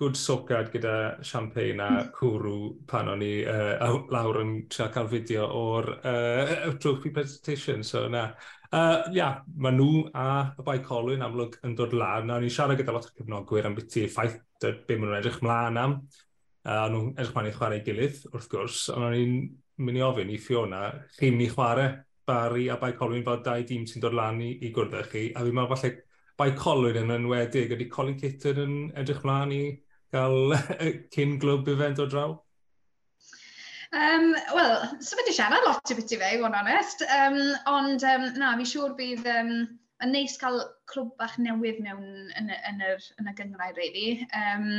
good 0.00 0.18
socad 0.18 0.72
gyda 0.72 1.22
champagne 1.22 1.80
a 1.80 1.88
mm. 1.88 2.10
cwrw 2.16 2.56
pan 2.90 3.08
o'n 3.12 3.22
i 3.22 3.32
uh, 3.46 3.94
lawr 4.12 4.40
yn 4.42 4.52
trio 4.72 4.88
cael 4.92 5.08
fideo 5.12 5.46
o'r 5.46 5.90
uh, 5.94 6.74
trophy 6.82 7.12
presentation. 7.14 7.84
So 7.86 8.08
na, 8.10 8.26
uh, 8.72 9.06
yeah, 9.14 9.40
mae 9.56 9.76
nhw 9.76 10.08
a 10.12 10.26
y 10.58 10.66
bai 10.66 10.80
colwyn 10.84 11.24
amlwg 11.24 11.60
yn 11.64 11.76
dod 11.78 11.94
lan. 11.96 12.28
Na, 12.28 12.40
o'n 12.40 12.48
i'n 12.48 12.52
siarad 12.52 12.80
gyda 12.80 12.96
lot 12.96 13.08
o 13.08 13.14
cyfnogwyr 13.14 13.70
am 13.70 13.78
beth 13.78 14.00
i 14.02 14.08
ffaith 14.10 14.40
be 14.60 14.96
maen 14.96 15.10
nhw'n 15.10 15.18
edrych 15.20 15.40
mlaen 15.44 15.80
am. 15.80 15.98
A 16.64 16.86
nhw'n 16.88 17.12
edrych 17.12 17.34
ma'n 17.36 17.50
ei 17.50 17.54
chwarae 17.54 17.82
gilydd, 17.84 18.22
wrth 18.32 18.48
gwrs, 18.52 18.88
ond 18.94 19.08
o'n 19.08 19.18
i'n 19.18 19.36
mynd 19.84 20.00
i 20.00 20.04
ofyn 20.06 20.32
i 20.32 20.40
Fiona, 20.40 20.86
chi'n 21.18 21.34
mynd 21.36 21.46
i 21.46 21.52
chwarae 21.52 21.88
Barry 22.24 22.70
a 22.72 22.78
Bai 22.80 22.94
Colwyn 22.96 23.24
fel 23.26 23.42
dau 23.44 23.64
dîm 23.68 23.84
sy'n 23.88 24.00
dod 24.00 24.16
lan 24.16 24.40
i, 24.40 24.54
i 24.64 24.70
gwrdd 24.72 25.10
chi, 25.12 25.26
a 25.34 25.44
fi'n 25.44 25.58
meddwl 25.58 25.74
falle 25.74 25.92
Bai 26.40 26.54
Colwyn 26.58 27.02
yn 27.02 27.12
enwedig, 27.14 27.74
ydy 27.76 27.90
Colin 27.92 28.16
Kitter 28.18 28.62
yn 28.64 28.78
edrych 28.98 29.20
mlaen 29.26 29.52
i 29.54 29.62
gael 30.14 30.56
cyn 31.14 31.36
glwb 31.42 31.68
event 31.74 32.00
o 32.02 32.08
draw? 32.10 32.34
Um, 33.94 34.32
Wel, 34.56 34.74
symud 35.04 35.30
i 35.30 35.34
siarad 35.36 35.68
lot 35.68 35.92
i 35.92 35.96
byti 35.98 36.18
fe, 36.18 36.32
i 36.34 36.40
fod 36.40 36.48
yn 36.50 36.58
onest. 36.58 37.04
Um, 37.06 37.40
ond, 37.70 38.06
um, 38.10 38.28
na, 38.40 38.54
fi'n 38.58 38.70
siŵr 38.72 38.96
bydd 38.98 39.28
um, 39.30 39.52
yn 40.02 40.14
neis 40.16 40.34
cael 40.40 40.62
clwb 40.90 41.12
bach 41.20 41.36
newydd 41.38 41.78
mewn 41.84 42.32
yn, 42.40 42.50
yn, 42.56 42.82
yr, 42.88 43.04
yn 43.20 43.30
y 43.30 43.36
gyngrau, 43.38 43.76
really. 43.78 44.08
Um, 44.34 44.70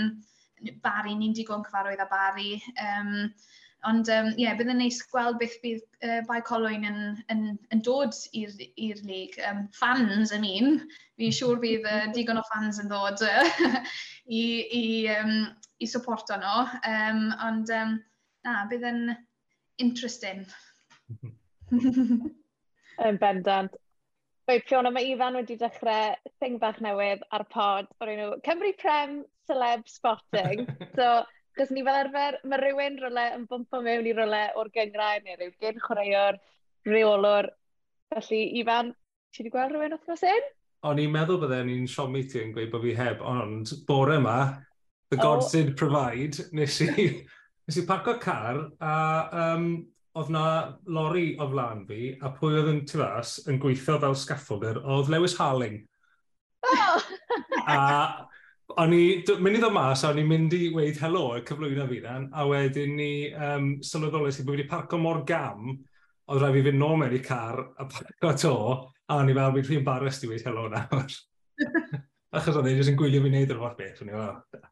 bari, 0.85 1.15
ni'n 1.17 1.35
digon 1.37 1.65
cyfarwydd 1.65 2.03
â 2.03 2.07
bari. 2.11 2.55
Um, 2.81 3.11
ond, 3.85 4.09
ie, 4.09 4.17
um, 4.17 4.31
yeah, 4.41 4.55
bydd 4.57 4.71
yn 4.73 4.79
neis 4.81 5.01
gweld 5.11 5.37
beth 5.41 5.57
bydd 5.63 5.83
uh, 6.07 6.21
Bai 6.29 6.39
Colwyn 6.45 6.87
yn, 6.89 6.99
yn, 7.33 7.43
yn 7.75 7.83
dod 7.85 8.17
i'r 8.33 9.03
lig. 9.05 9.37
Um, 9.49 9.65
fans, 9.77 10.33
I 10.33 10.41
mean. 10.41 10.81
Fi'n 11.19 11.35
siŵr 11.35 11.61
bydd 11.61 11.87
uh, 11.91 12.07
digon 12.15 12.41
o 12.41 12.45
fans 12.53 12.81
yn 12.81 12.89
dod 12.91 13.21
uh, 13.25 13.79
i, 14.39 14.43
i, 14.79 14.83
um, 15.15 15.37
i 15.79 15.89
supporto 15.89 16.37
nhw. 16.41 16.65
Um, 16.89 17.29
ond, 17.45 17.71
um, 17.75 17.97
na, 18.47 18.63
bydd 18.71 18.89
yn 18.89 19.01
interesting. 19.81 20.45
Yn 23.05 23.17
bendant. 23.19 23.73
Rwy'n 24.45 24.61
Fiona, 24.69 24.91
mae 24.93 25.07
Ifan 25.09 25.35
wedi 25.39 25.57
dechrau 25.57 26.13
thing 26.39 26.59
bach 26.61 26.77
newydd 26.83 27.23
ar 27.33 27.43
pod 27.49 27.87
o'r 27.99 28.11
enw 28.13 28.27
Cymru 28.45 28.71
Prem 28.77 29.23
celeb 29.47 29.87
spotting. 29.89 30.67
so, 30.97 31.23
Cos 31.55 31.69
ni 31.71 31.85
fel 31.87 31.95
arfer, 32.01 32.35
mae 32.43 32.59
rhywun 32.59 32.97
rolau 32.99 33.35
yn 33.37 33.45
bwmpo 33.47 33.79
mewn 33.83 34.07
i 34.09 34.13
rolau 34.15 34.57
o'r 34.59 34.69
gyngrau 34.75 35.21
neu 35.23 35.37
rhyw 35.39 35.53
gyn 35.63 35.79
chwaraewr, 35.85 36.35
reolwr. 36.89 37.47
Felly, 38.11 38.41
Ifan, 38.59 38.91
ti 39.31 39.43
wedi 39.43 39.53
gweld 39.53 39.71
rhywun 39.71 39.95
othnos 39.95 40.25
un? 40.27 40.49
O'n 40.85 40.99
i'n 40.99 41.13
meddwl 41.13 41.39
bydden 41.45 41.71
ni'n 41.71 41.87
siomi 41.87 42.25
ti 42.27 42.41
yn 42.43 42.51
gweud 42.57 42.73
bod 42.73 42.83
fi 42.83 42.97
heb, 42.99 43.23
ond 43.23 43.71
bore 43.87 44.19
yma, 44.19 44.35
the 45.13 45.21
gods 45.21 45.47
oh. 45.47 45.55
did 45.55 45.77
provide, 45.79 46.43
nes 46.51 46.81
i, 46.83 47.07
nes 47.63 47.79
i 47.79 47.87
parco 47.87 48.17
car 48.19 48.59
a 48.83 48.99
um, 49.45 49.69
oedd 50.19 50.35
na 50.35 50.45
lori 50.91 51.37
o 51.39 51.47
flaen 51.55 51.87
fi 51.87 52.13
a 52.19 52.35
pwy 52.35 52.59
oedd 52.59 52.71
yn 52.73 52.83
tu 52.87 52.99
fas 52.99 53.37
yn 53.47 53.63
gweithio 53.63 53.95
fel 54.03 54.19
scaffolder 54.19 54.83
oedd 54.83 55.11
Lewis 55.11 55.39
Harling. 55.39 55.85
Oh. 56.67 56.99
a 57.71 58.24
o'n 58.81 58.93
i, 58.95 59.03
mynd 59.39 59.57
i 59.57 59.61
ddod 59.61 59.75
mas, 59.75 60.03
o'n 60.07 60.19
i'n 60.21 60.27
mynd 60.29 60.55
i 60.57 60.69
weid 60.73 60.99
helo 61.01 61.25
y 61.37 61.43
cyflwyno 61.47 61.87
fi 61.89 61.99
dan, 62.03 62.27
a 62.33 62.45
wedyn 62.49 62.95
ni 62.97 63.11
um, 63.33 63.69
sylweddolus 63.85 64.41
i 64.41 64.45
bod 64.45 64.57
wedi 64.57 64.67
parco 64.69 64.99
mor 65.01 65.23
gam, 65.27 65.73
oedd 66.25 66.41
rhaid 66.41 66.57
fi 66.57 66.63
fynd 66.67 66.81
nôl 66.81 66.99
mewn 66.99 67.15
i 67.15 67.21
car 67.23 67.61
a 67.61 67.87
parco 67.89 68.33
to, 68.41 68.55
a 69.05 69.19
o'n 69.19 69.31
i 69.31 69.37
fel, 69.37 69.57
fi'n 69.57 69.67
rhi'n 69.69 69.87
baras 69.87 70.21
i 70.23 70.31
weid 70.31 70.45
helo 70.47 70.67
nawr. 70.73 71.17
Achos 72.35 72.57
oedd 72.59 72.71
e 72.71 72.75
jyst 72.75 72.91
yn 72.91 72.99
gwylio 72.99 73.23
fi 73.23 73.31
wneud 73.31 73.53
yr 73.53 73.61
holl 73.61 73.75
beth, 73.77 74.01
o'n 74.03 74.11
i 74.11 74.15
fel. 74.15 74.63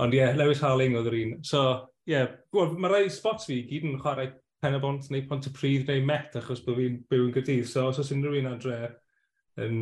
Ond 0.00 0.14
ie, 0.16 0.20
yeah, 0.22 0.36
Lewis 0.38 0.62
Harling 0.64 0.96
oedd 0.96 1.10
yr 1.10 1.18
un. 1.18 1.34
So, 1.44 1.64
ie, 2.08 2.14
yeah, 2.14 2.30
well, 2.56 2.72
mae 2.80 2.92
rai 2.92 3.02
spots 3.12 3.50
fi 3.50 3.60
gyd 3.68 3.88
yn 3.90 3.98
chwarae 4.00 4.30
pen 4.60 4.76
y 4.76 4.80
bont 4.80 5.08
neu 5.12 5.24
pont 5.28 5.48
y 5.48 5.52
pryd 5.56 5.88
neu 5.88 6.04
met 6.08 6.36
achos 6.40 6.62
bod 6.64 6.78
fi'n 6.80 7.00
byw 7.10 7.26
yn 7.26 7.34
gydydd. 7.36 7.68
So, 7.68 7.88
os 7.90 8.00
oes 8.00 8.12
unrhyw 8.14 8.40
un 8.40 8.48
adre 8.54 8.78
yn 9.60 9.76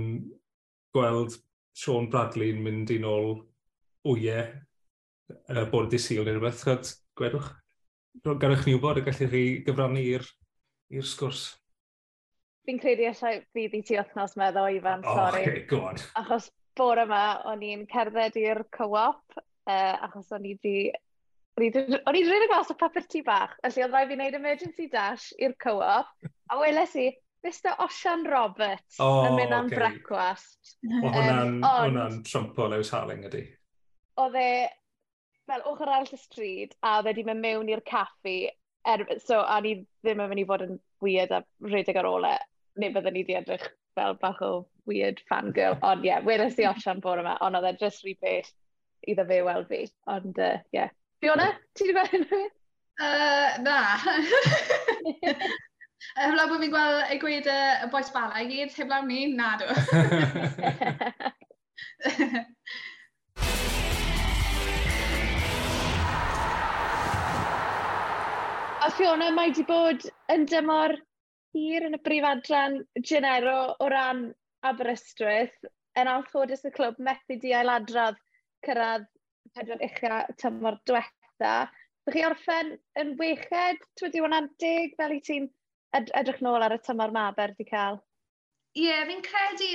gweld 0.97 1.37
Sean 1.79 2.09
Bradley'n 2.11 2.59
mynd 2.65 2.91
i 2.91 2.99
nôl 3.03 3.37
wyau 4.09 4.43
uh, 5.55 5.65
bod 5.71 5.95
y 5.95 6.01
syl 6.03 6.25
neu 6.25 6.35
rhywbeth, 6.35 6.65
chod, 6.67 6.91
gwedwch, 7.19 7.53
garwch 8.27 8.67
ni 8.67 8.75
wybod 8.75 9.01
y 9.01 9.05
gallwch 9.07 9.33
chi 9.35 9.43
gyfrannu 9.67 10.03
i'r 10.03 10.27
sgwrs. 11.07 11.45
Fi'n 12.69 12.81
credu 12.83 13.07
allai 13.09 13.35
fydd 13.55 13.77
i 13.79 13.83
ti 13.87 13.99
othnos 14.01 14.35
meddwl, 14.41 14.75
Ifan, 14.77 15.05
oh, 15.07 15.21
sori. 15.21 15.45
Okay, 15.45 15.63
go 15.71 15.85
on. 15.89 16.01
Achos 16.21 16.51
bore 16.79 17.05
yma, 17.07 17.23
o'n 17.49 17.63
i'n 17.65 17.87
cerdded 17.93 18.37
i'r 18.41 18.65
co-op, 18.75 19.39
uh, 19.39 19.95
achos 20.09 20.35
o'n 20.35 20.51
i 20.51 20.57
di... 20.63 20.75
O'n 21.59 21.65
i'n 21.67 22.27
rhywun 22.29 22.51
glas 22.51 22.71
o 22.71 22.77
papur 22.79 23.07
tŷ 23.07 23.23
bach, 23.27 23.57
felly 23.65 23.87
oedd 23.87 23.95
rhaid 23.95 24.11
fi 24.11 24.19
wneud 24.19 24.37
emergency 24.39 24.91
dash 24.93 25.31
i'r 25.43 25.57
co-op, 25.63 26.11
a 26.51 26.59
weles 26.61 26.95
i, 26.99 27.09
Mr 27.47 27.75
Osian 27.85 28.27
Roberts 28.27 28.99
oh, 28.99 29.23
yn 29.29 29.37
mynd 29.39 29.55
am 29.55 29.69
okay. 29.69 29.79
brecwast. 29.79 30.75
Mae 30.83 31.13
hwnna'n 31.15 31.53
um, 31.59 31.63
hwnna 31.63 32.07
trwmpo 32.27 32.67
Lewis 32.73 32.91
Harling 32.95 33.23
ydy. 33.29 33.45
Oedd 34.19 34.39
e 34.39 34.51
fel 35.49 35.65
ochr 35.71 35.89
arall 35.89 36.11
y 36.13 36.19
stryd 36.21 36.75
a 36.83 36.99
oedd 36.99 37.07
e 37.07 37.13
wedi 37.13 37.27
mynd 37.29 37.45
mewn 37.45 37.71
i'r 37.73 37.85
caffi. 37.87 38.41
Er, 38.89 39.05
so, 39.23 39.41
a 39.43 39.59
ni 39.63 39.77
ddim 40.03 40.23
yn 40.25 40.33
mynd 40.33 40.43
i 40.43 40.47
fod 40.49 40.65
yn 40.67 40.79
weird 41.05 41.35
a 41.35 41.43
rhedeg 41.67 41.99
ar 42.01 42.09
ôl 42.11 42.27
e. 42.29 42.35
Neu 42.79 42.95
byddwn 42.95 43.17
ni 43.17 43.25
wedi 43.25 43.39
edrych 43.39 43.67
fel 43.99 44.19
bach 44.23 44.43
o 44.45 44.53
weird 44.91 45.23
fangirl. 45.31 45.79
Ond 45.87 46.05
ie, 46.05 46.11
yeah, 46.11 46.25
weles 46.27 46.59
i 46.59 46.67
Osian 46.69 47.03
bore 47.05 47.23
yma, 47.23 47.37
ond 47.45 47.59
oedd 47.59 47.71
e 47.71 47.75
just 47.81 48.05
rhy 48.07 48.17
beth 48.23 48.51
iddo 49.07 49.27
fe 49.31 49.43
weld 49.47 49.71
fi. 49.71 49.85
Ond 50.11 50.35
ie. 50.35 50.53
Uh, 50.53 50.63
yeah. 50.75 50.95
Fiona, 51.23 51.53
ti 51.75 51.89
wedi 51.89 51.97
gweld 51.97 52.13
hynny? 52.15 52.45
Uh, 52.99 53.59
na. 53.63 53.79
Heblaw 56.19 56.49
bod 56.51 56.63
fi'n 56.65 56.73
gweld 56.73 57.11
ei 57.15 57.19
gweud 57.23 57.47
y, 57.47 57.57
y 57.85 57.87
boes 57.93 58.09
bala 58.11 58.41
i 58.43 58.49
gyd, 58.51 58.73
heblaw 58.75 59.05
ni, 59.07 59.19
na 59.39 59.53
dw. 59.61 59.67
A 68.83 68.89
Fiona, 68.97 69.29
mae 69.37 69.53
di 69.55 69.63
bod 69.69 70.09
yn 70.35 70.47
dymor 70.51 70.97
hir 71.55 71.87
yn 71.87 71.95
y 71.95 72.01
brif 72.09 72.27
adran 72.27 72.81
Genero 73.11 73.61
o 73.79 73.91
ran 73.93 74.25
Aberystwyth 74.67 75.71
yn 76.03 76.11
anffodus 76.11 76.67
y 76.67 76.73
clwb 76.75 76.99
methu 76.99 77.39
di 77.45 77.55
ailadrodd 77.61 78.19
cyrraedd 78.67 79.07
pedwar 79.55 79.87
ucha 79.87 80.19
tymor 80.43 80.81
diwetha. 80.91 81.55
Bych 82.09 82.19
chi 82.19 82.27
orffen 82.27 82.75
yn 82.99 83.15
weched 83.23 83.87
2010 84.03 84.99
fel 84.99 85.15
i 85.15 85.23
ti'n 85.23 85.49
ed 85.97 86.13
edrych 86.21 86.43
nôl 86.45 86.65
ar 86.65 86.77
y 86.77 86.81
tymor 86.85 87.15
ma 87.15 87.31
ber 87.37 87.55
di 87.59 87.67
cael? 87.69 88.01
Ie, 88.77 88.85
yeah, 88.85 89.05
fi'n 89.09 89.23
credu, 89.25 89.69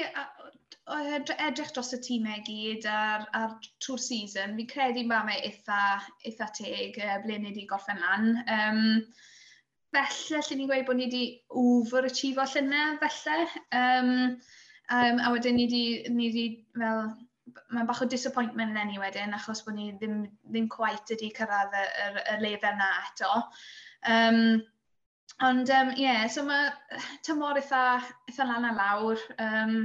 edrych 1.47 1.71
dros 1.73 1.93
y 1.95 1.99
tîmau 2.05 2.39
e 2.39 2.43
gyd 2.47 2.87
ar, 2.89 3.25
ar 3.33 3.55
trwy'r 3.83 4.01
season, 4.03 4.55
fi'n 4.59 4.69
credu 4.69 5.05
mae 5.09 5.25
mae 5.27 5.41
eitha, 5.49 5.79
eitha 6.27 6.49
teg 6.59 6.99
uh, 7.01 7.17
ble 7.23 7.39
ni 7.39 7.51
wedi 7.51 7.65
gorffen 7.69 8.01
lan. 8.03 8.29
Um, 8.57 8.81
felly, 9.95 10.37
allwn 10.39 10.61
ni'n 10.61 10.69
gweud 10.71 10.87
bod 10.87 10.99
ni 10.99 11.07
wedi 11.09 11.25
over-achievo 11.63 12.45
llynau, 12.53 12.97
felly. 13.03 13.47
Um, 13.81 14.11
um, 14.89 15.21
a 15.23 15.33
wedyn 15.35 15.57
ni 15.57 15.67
wedi, 15.67 15.85
ni 16.13 16.29
wedi 16.29 16.47
fel, 16.77 17.13
mae'n 17.73 17.87
bach 17.89 18.03
o 18.03 18.09
disappointment 18.09 18.75
le 18.75 18.85
ni 18.89 19.01
wedyn, 19.01 19.35
achos 19.37 19.63
bod 19.65 19.77
ni 19.79 19.91
ddim, 19.97 20.21
ddim 20.51 20.69
quite 20.71 21.15
wedi 21.15 21.31
cyrraedd 21.37 21.79
y, 21.79 21.87
y, 22.05 22.27
y 22.35 22.37
lefel 22.45 22.77
na 22.79 22.91
eto. 23.07 23.33
Um, 24.13 24.61
Ond 25.43 25.69
ie, 25.69 25.79
um, 25.79 25.91
yeah, 25.99 26.27
so 26.27 26.45
mae 26.47 26.69
tymor 27.27 27.59
eitha, 27.59 27.83
eitha 28.29 28.47
lan 28.47 28.69
a 28.69 28.73
lawr. 28.77 29.25
Um, 29.41 29.75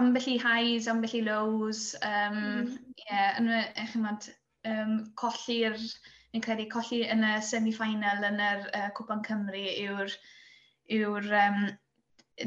ambell 0.00 0.26
i 0.32 0.38
highs, 0.42 0.88
ambell 0.90 1.14
i 1.20 1.22
lows. 1.26 1.94
Um, 2.02 2.40
mm. 2.40 2.58
Mm-hmm. 2.64 2.98
yeah, 3.06 3.38
yn 3.38 3.52
y, 3.54 3.62
chymod, 3.92 4.28
um, 4.70 4.98
colli'r, 5.20 5.78
Ni'n 6.34 6.42
credu, 6.42 6.64
colli 6.66 7.04
yn 7.06 7.20
y 7.22 7.34
semi-final 7.46 8.24
yn 8.26 8.40
yr 8.42 8.64
uh, 8.74 8.88
Cwpan 8.96 9.20
Cymru 9.22 9.60
yw'r 9.70 10.10
yw 10.96 11.12
um, 11.22 11.60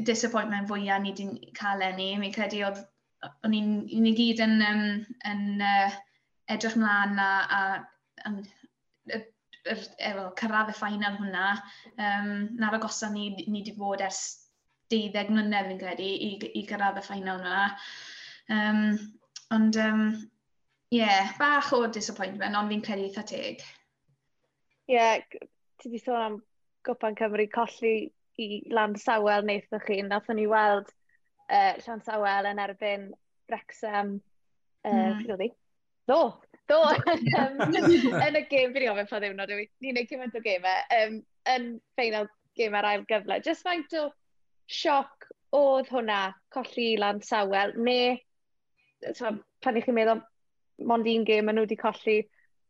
disappointment 0.04 0.68
fwyaf 0.68 1.00
ni 1.00 1.14
wedi'n 1.14 1.30
cael 1.56 1.84
enni. 1.86 2.10
Mi'n 2.20 2.34
credu 2.34 2.60
oedd 2.66 2.82
o'n 3.48 3.54
i'n 3.56 4.10
i 4.10 4.12
gyd 4.18 4.42
yn, 4.44 4.60
um, 4.66 4.82
yn 5.30 5.64
uh, 5.64 5.96
edrych 6.52 6.76
mlaen 6.76 7.16
a, 7.24 7.30
a, 7.48 7.62
a 8.28 9.22
er, 9.72 9.84
er, 10.10 10.20
cyrraedd 10.38 10.72
y 10.72 10.76
ffainal 10.76 11.18
hwnna. 11.20 11.46
Um, 11.96 12.32
na'r 12.60 12.78
agosa 12.78 13.10
ni, 13.12 13.30
ni 13.46 13.60
wedi 13.60 13.74
bod 13.78 14.04
ers 14.04 14.22
12 14.92 15.32
mlynedd 15.34 15.70
fi'n 15.70 15.80
credu 15.82 16.08
i, 16.08 16.32
i 16.56 16.64
gyrraedd 16.68 17.00
y 17.00 17.04
ffainal 17.04 17.42
hwnna. 17.42 17.62
Um, 18.48 18.82
ond, 19.54 19.78
um, 19.84 20.04
yeah, 20.94 21.34
bach 21.40 21.72
o 21.76 21.84
disappointment, 21.92 22.56
ond 22.56 22.72
fi'n 22.72 22.84
credu 22.84 23.08
eitha 23.08 23.26
teg. 23.28 23.64
Ie, 24.88 24.96
yeah, 24.96 25.18
ti 25.78 25.90
wedi 25.90 26.00
sôn 26.02 26.24
am 26.24 26.38
Gwpan 26.86 27.16
Cymru 27.18 27.44
colli 27.52 28.08
i 28.38 28.62
Land 28.72 29.00
Sawel 29.02 29.44
wnaethoch 29.44 29.84
chi. 29.86 30.00
Nathon 30.06 30.38
ni 30.38 30.46
weld 30.48 30.88
uh, 31.50 31.74
Llan 31.84 32.02
Sawel 32.06 32.48
yn 32.48 32.60
erbyn 32.62 33.08
Brexham, 33.50 34.18
uh, 34.84 34.92
mm. 34.92 35.18
pryd 35.20 35.34
oedd 35.34 35.44
hi? 35.44 35.50
Do, 36.08 36.20
Do, 36.68 36.78
yn 38.28 38.36
y 38.36 38.42
gêm, 38.50 38.74
fi'n 38.74 38.90
ofyn 38.92 39.08
pa 39.08 39.20
ddiwrnod. 39.22 39.52
Ni'n 39.56 39.96
neud 39.96 40.10
cymaint 40.10 40.36
o 40.36 40.42
gemau. 40.44 40.82
Um, 40.98 41.20
yn 41.48 41.68
ffeinal 41.96 42.28
gêm 42.58 42.76
ar 42.76 42.88
ail 42.90 43.04
gyfle. 43.08 43.38
Just 43.44 43.64
faint 43.64 43.94
o 43.96 44.08
sioc 44.68 45.28
oedd 45.56 45.88
hwnna 45.92 46.34
colli 46.52 46.90
lan 47.00 47.22
sawel, 47.24 47.72
neu 47.76 48.18
pan 49.64 49.78
i 49.78 49.82
chi'n 49.84 49.96
meddwl, 49.96 50.20
mond 50.90 51.08
un 51.08 51.24
gêm 51.26 51.46
maen 51.48 51.56
nhw 51.58 51.64
wedi 51.64 51.78
colli 51.80 52.18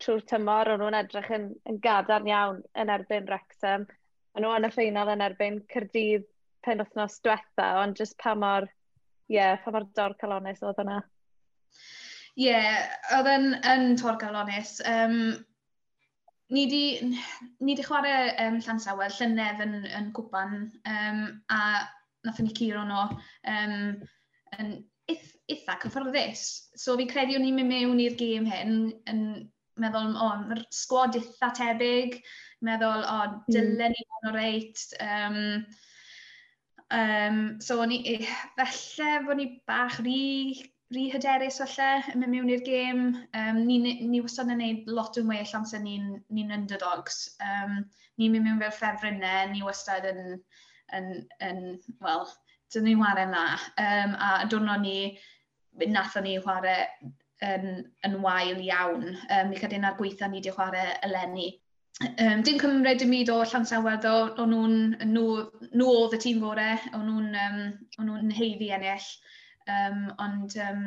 trwy'r 0.02 0.24
tymor, 0.30 0.70
o'n 0.72 0.82
nhw'n 0.82 0.96
edrych 1.00 1.30
yn, 1.34 1.48
yn 1.68 1.78
gadarn 1.82 2.28
iawn 2.30 2.60
yn 2.78 2.92
erbyn 2.94 3.26
Wrexham. 3.28 3.86
Maen 4.32 4.46
nhw 4.46 4.54
yn 4.60 4.68
y 4.68 4.72
ffeinal 4.74 5.12
yn 5.14 5.24
erbyn 5.26 5.62
Cyrdydd 5.72 6.26
pen 6.64 6.82
wythnos 6.84 7.18
diwetha, 7.24 7.68
ond 7.82 7.98
just 7.98 8.18
pa 8.22 8.34
mor, 8.38 8.68
ie, 9.26 9.38
yeah, 9.38 9.58
pa 9.64 9.74
mor 9.74 9.88
dor 9.98 10.14
calonis 10.20 10.62
oedd 10.62 10.78
hwnna. 10.78 11.00
Ie, 12.38 12.46
yeah, 12.46 12.84
oedd 13.16 13.26
yn, 13.32 13.48
yn 13.66 13.96
torgal 13.98 14.36
ones. 14.38 14.76
Um, 14.86 15.32
ni 16.54 16.68
di, 16.70 16.82
ni 17.58 17.74
di 17.74 17.82
chwarae 17.82 18.28
um, 18.44 18.60
Llansawel, 18.62 19.10
Llynedd 19.16 19.64
yn, 19.64 19.74
yn 19.98 20.12
cwpan, 20.14 20.54
um, 20.86 21.24
a 21.50 21.58
nath 22.22 22.38
ni 22.44 22.54
curo 22.54 22.84
nhw 22.86 23.02
um, 23.50 23.74
yn 24.54 24.70
eith, 25.10 25.34
eitha 25.50 25.80
cyfforddus. 25.82 26.44
So 26.78 26.94
fi'n 27.00 27.10
credu 27.10 27.40
o'n 27.40 27.48
i'n 27.48 27.58
mynd 27.58 27.72
mewn 27.74 28.04
i'r 28.06 28.16
gêm 28.22 28.46
hyn 28.46 28.78
yn 29.10 29.26
meddwl, 29.82 30.14
o, 30.14 30.30
oh, 30.30 30.46
mae'r 30.46 30.62
sgwad 30.74 31.18
eitha 31.18 31.50
tebyg, 31.58 32.20
meddwl, 32.70 33.02
o, 33.02 33.18
oh, 33.18 33.36
dylen 33.50 33.98
ni 33.98 34.06
fod 34.06 34.30
o 34.30 34.36
reit. 34.38 34.86
Um, 35.02 35.42
um, 37.02 37.44
so 37.66 37.82
o'n 37.82 37.98
i, 37.98 38.02
eh, 38.14 38.34
falle 38.54 39.14
bod 39.26 39.42
ni 39.42 39.52
bach 39.66 39.98
rhi 40.06 40.68
rhy 40.94 41.04
hyderus 41.12 41.58
falle 41.60 41.88
yn 42.12 42.22
mynd 42.22 42.32
mewn 42.32 42.50
i'r 42.54 42.64
gêm. 42.64 43.00
Um, 43.36 43.60
ni, 43.68 43.78
ni 43.82 44.22
wastad 44.24 44.48
yn 44.48 44.62
gwneud 44.62 44.90
lot 44.98 45.18
yn 45.20 45.28
well 45.28 45.54
amser 45.58 45.82
ni'n 45.84 46.10
ni, 46.16 46.44
ni 46.44 46.46
underdogs. 46.56 47.18
Um, 47.44 47.82
ni'n 48.16 48.34
mynd 48.34 48.46
mewn 48.46 48.62
fel 48.62 48.74
ffefrynnau, 48.78 49.50
ni 49.52 49.60
wastad 49.66 50.08
yn, 50.08 50.38
yn, 50.96 51.10
yn 51.44 51.62
wel, 52.04 52.24
dyn 52.72 52.88
ni'n 52.88 53.02
chwarae 53.02 53.28
yna. 53.28 53.44
Um, 53.84 54.16
a 54.16 54.32
dwrnod 54.48 54.84
ni, 54.86 54.98
nathon 55.92 56.24
ni 56.24 56.38
chwarae 56.40 56.80
yn, 57.44 57.84
yn 58.08 58.20
wael 58.24 58.64
iawn. 58.64 59.10
Um, 59.28 59.52
ni 59.52 59.60
cadw'n 59.60 59.88
ar 59.90 59.98
gweithio 60.00 60.30
ni 60.30 60.40
wedi 60.40 60.54
chwarae 60.56 60.96
eleni. 61.04 61.50
Um, 62.06 62.44
dim 62.46 62.60
cymryd 62.62 63.02
dim 63.02 63.12
byd 63.12 63.34
o 63.34 63.42
Llansawer 63.42 64.00
ddo, 64.00 64.14
o'n 64.40 64.52
nhw'n, 64.54 64.76
nhw, 65.12 65.26
nhw 65.74 65.92
oedd 65.98 66.16
y 66.16 66.22
tîm 66.22 66.40
gore, 66.40 66.70
o'n 66.94 67.08
nhw'n 67.10 67.40
um, 67.44 67.62
nhw 68.06 68.38
heiddi 68.38 68.70
ennill. 68.72 69.08
Um, 69.68 70.08
ond, 70.24 70.56
um, 70.64 70.86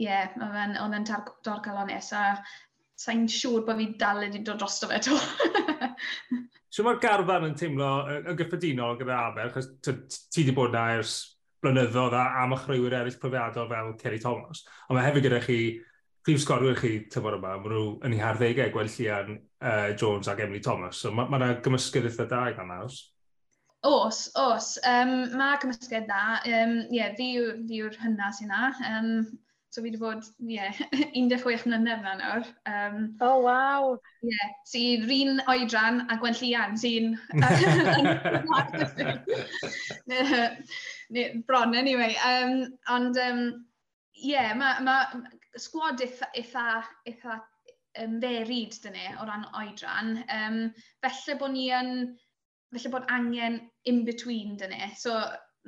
ie, 0.00 0.08
yeah, 0.08 0.34
oedd 0.80 0.98
yn 0.98 1.08
dorgalon 1.46 1.94
a 1.94 2.02
Sa'n 3.00 3.24
siŵr 3.32 3.62
bod 3.64 3.78
fi 3.80 3.86
dal 3.96 4.18
wedi 4.20 4.42
dod 4.44 4.58
drosto 4.60 4.88
fe 4.90 4.98
to. 5.06 5.16
so 6.74 6.84
mae'r 6.84 6.98
garfan 7.00 7.46
yn 7.46 7.54
teimlo 7.56 7.86
yn 8.12 8.36
gyffredinol 8.36 8.98
gyda 9.00 9.20
Aber, 9.30 9.48
achos 9.48 9.70
ti 9.80 10.42
wedi 10.42 10.52
bod 10.56 10.74
na 10.76 10.82
ers 10.98 11.14
blynyddoedd 11.64 12.16
a 12.16 12.24
am 12.42 12.52
ychreuwyr 12.56 12.98
eraill 12.98 13.16
profiadol 13.22 13.70
fel 13.70 13.94
Kerry 14.02 14.20
Thomas. 14.20 14.66
Ond 14.88 14.98
mae 14.98 15.06
hefyd 15.06 15.26
gyda 15.28 15.40
chi 15.46 15.60
prif 16.26 16.42
sgorwyr 16.44 16.76
chi 16.76 16.92
tyfod 17.12 17.38
yma, 17.38 17.54
maen 17.56 17.72
nhw 17.72 17.86
yn 18.04 18.16
ei 18.16 18.20
harddegau 18.20 18.74
gweld 18.74 18.92
Llian, 18.92 19.38
uh, 19.64 19.88
Jones 19.96 20.28
ac 20.28 20.44
Emily 20.44 20.60
Thomas. 20.64 21.00
So 21.00 21.12
mae 21.16 21.28
yna 21.28 21.40
ma 21.40 21.58
gymysgedd 21.64 22.10
eitha 22.10 22.28
da 22.28 22.42
i 22.50 22.56
gan 22.58 22.68
naws. 22.72 23.00
Os, 23.82 24.30
os. 24.36 24.78
Um, 24.84 25.30
mae 25.32 25.56
cymysgedd 25.62 26.08
cymysgedda, 26.10 26.40
um, 26.52 26.72
yeah, 26.92 27.14
fi, 27.16 27.32
fi 27.68 27.78
yw'r 27.80 27.94
sy'n 28.36 28.50
na. 28.52 28.66
Um, 28.84 29.38
so 29.70 29.80
fi 29.80 29.86
wedi 29.86 30.00
bod, 30.02 30.26
yeah, 30.44 30.76
16 31.16 31.64
mlynedd 31.64 32.04
na 32.04 32.12
nawr. 32.18 32.44
Um, 32.68 33.16
oh, 33.24 33.38
waw! 33.46 33.94
Ie, 33.94 34.34
Yeah, 34.34 34.50
sy'n 34.68 35.06
rin 35.08 35.40
oedran 35.48 36.04
a 36.12 36.18
Gwen 36.20 36.36
Llian, 36.36 36.76
sy'n... 36.76 37.16
Bron, 41.48 41.74
anyway. 41.74 42.16
Um, 42.26 42.76
ond, 42.92 43.16
ie, 43.16 43.30
um, 43.30 43.64
yeah, 44.12 44.52
mae 44.58 44.84
ma, 44.84 45.06
sgwad 45.56 46.04
eitha, 46.04 46.28
eitha, 46.36 46.84
eitha 47.08 47.40
um, 47.98 48.20
dderid 48.20 48.76
dyn 48.84 48.92
ni 48.98 49.08
o 49.16 49.24
ran 49.24 49.48
oedran. 49.56 50.18
Um, 50.28 50.66
felly 51.00 51.34
bod 51.40 51.56
ni 51.56 51.70
yn 51.74 52.18
felly 52.72 52.92
bod 52.92 53.08
angen 53.12 53.60
in-between 53.90 54.56
dyn 54.60 54.74
ni. 54.74 54.90
So 54.98 55.16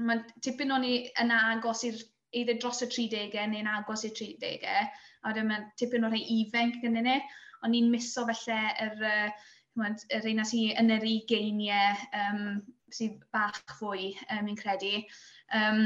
mae 0.08 0.22
tipyn 0.44 0.72
o'n 0.74 0.86
i 0.88 0.96
yn 1.22 1.32
agos 1.34 1.84
i'r 1.88 1.98
either 2.32 2.58
dros 2.58 2.82
y 2.84 2.88
30au 2.88 3.48
neu'n 3.52 3.70
agos 3.76 4.04
i'r 4.08 4.14
30au, 4.18 4.84
a 5.22 5.32
wedyn 5.32 5.50
mae 5.50 5.64
tipyn 5.80 6.06
o 6.06 6.12
rhai 6.12 6.22
ifenc 6.38 6.78
gyda 6.82 7.02
ni, 7.04 7.16
ond 7.62 7.74
ni'n 7.74 7.90
miso 7.92 8.24
felly 8.28 8.60
yr, 8.86 9.02
uh, 9.08 9.90
yr 10.16 10.30
un 10.30 10.44
sy'n 10.48 10.78
yn 10.80 10.94
yr 10.96 11.04
ugeiniau 11.10 12.06
um, 12.22 12.46
sydd 12.92 13.20
bach 13.34 13.60
fwy, 13.78 14.12
um, 14.32 14.48
i'n 14.48 14.58
credu. 14.58 15.02
Um, 15.58 15.84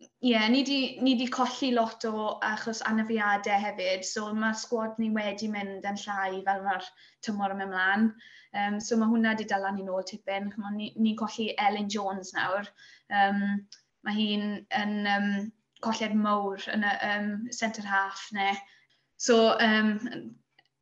ie, 0.00 0.30
yeah, 0.30 0.48
ni 0.48 0.62
di, 0.64 0.98
ni 1.00 1.14
di 1.14 1.26
colli 1.28 1.70
lot 1.76 2.04
o 2.08 2.38
achos 2.42 2.80
anafiadau 2.88 3.60
hefyd, 3.60 4.04
so 4.04 4.30
mae 4.34 4.56
sgwad 4.56 4.98
ni 5.00 5.10
wedi 5.12 5.48
mynd 5.52 5.84
yn 5.88 6.00
llai 6.04 6.40
fel 6.46 6.62
mae'r 6.64 6.86
tymor 7.26 7.54
yn 7.56 7.64
mlaen. 7.68 8.06
Um, 8.56 8.80
so 8.80 8.96
mae 8.96 9.10
hwnna 9.10 9.34
wedi 9.34 9.46
dylan 9.50 9.76
ni 9.78 9.84
nôl 9.86 10.06
tipyn. 10.08 10.48
Ni'n 10.56 10.96
ni 11.04 11.14
colli 11.20 11.50
Ellen 11.66 11.88
Jones 11.92 12.32
nawr. 12.36 12.68
Um, 13.12 13.42
mae 14.06 14.16
hi'n 14.16 14.46
yn 14.80 14.94
um, 15.14 15.28
colled 15.84 16.16
mawr 16.16 16.64
yn 16.72 16.86
y 16.86 16.94
um, 17.10 17.30
centre 17.52 17.84
half 17.86 18.24
neu. 18.36 18.56
So, 19.20 19.52
um, 19.60 19.98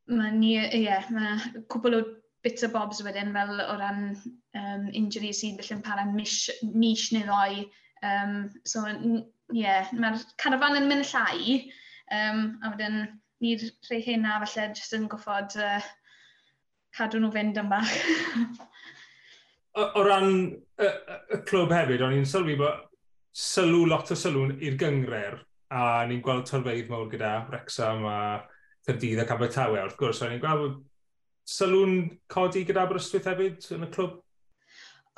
mae 0.08 0.32
ni, 0.36 0.54
ie, 0.62 0.84
yeah, 0.86 1.10
mae 1.10 1.64
cwbl 1.70 1.98
o 1.98 2.04
bits 2.46 2.62
o 2.62 2.70
bobs 2.70 3.02
wedyn 3.02 3.34
fel 3.34 3.60
o 3.66 3.74
ran 3.80 4.12
um, 4.14 4.88
injury 4.94 5.34
sy'n 5.34 5.58
byllyn 5.58 5.82
para 5.82 6.06
mis, 6.06 6.44
mis 6.62 7.08
neu 7.12 7.26
ddoi 7.26 7.66
Um, 8.06 8.34
so, 8.68 8.84
ie, 8.88 9.22
yeah, 9.54 9.88
mae'r 9.96 10.20
carafan 10.40 10.78
yn 10.80 10.88
mynd 10.90 11.08
llai, 11.10 11.58
um, 12.14 12.42
a 12.62 12.72
wedyn 12.72 13.00
ni'r 13.44 13.64
rhai 13.88 14.02
hynna 14.04 14.38
falle 14.44 14.68
jyst 14.76 14.96
yn 14.98 15.08
goffod 15.10 15.56
uh, 15.62 15.78
cadw 16.96 17.20
nhw 17.22 17.30
fynd 17.34 17.60
yn 17.60 17.70
bach. 17.70 17.94
o, 19.78 19.82
o 19.84 20.04
ran 20.06 20.30
y, 20.48 20.88
y 20.88 21.40
clwb 21.48 21.74
hefyd, 21.74 22.04
o'n 22.04 22.16
i'n 22.18 22.28
sylwi 22.28 22.58
bod 22.60 22.86
sylw 23.38 23.84
lot 23.86 24.10
o 24.10 24.18
sylw 24.18 24.48
i'r 24.56 24.78
gyngre'r 24.80 25.38
a 25.74 25.82
ni'n 26.08 26.22
gweld 26.24 26.46
torfeidd 26.48 26.88
mawr 26.90 27.10
gyda 27.12 27.32
Wrexham 27.50 28.06
a 28.08 28.18
Cyrdydd 28.88 29.20
ac 29.22 29.34
Abertawe. 29.34 29.82
Wrth 29.84 29.98
gwrs, 30.00 30.22
o'n 30.24 30.34
i'n 30.36 30.42
gweld 30.42 30.78
sylw'n 31.48 31.98
codi 32.32 32.64
gyda 32.68 32.86
Aberystwyth 32.86 33.28
hefyd 33.28 33.68
yn 33.76 33.86
y 33.86 33.90
clwb? 33.92 34.18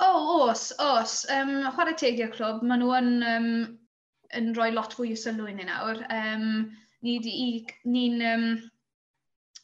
O, 0.01 0.09
oh, 0.09 0.49
os, 0.49 0.71
os. 0.79 1.25
Um, 1.29 1.51
chwarae 1.75 1.93
tegiau 1.93 2.31
clwb, 2.33 2.63
maen 2.65 2.81
nhw 2.81 2.93
yn, 2.97 3.09
um, 3.31 3.49
yn 4.37 4.53
rhoi 4.57 4.71
lot 4.73 4.95
fwy 4.97 5.11
o 5.13 5.17
sylw 5.23 5.49
i 5.51 5.53
ni 5.53 5.67
nawr. 5.67 5.99
Um, 6.09 6.45
ni'n 7.05 7.27
ni, 7.27 7.65
ni, 7.85 8.05
um, 8.25 8.47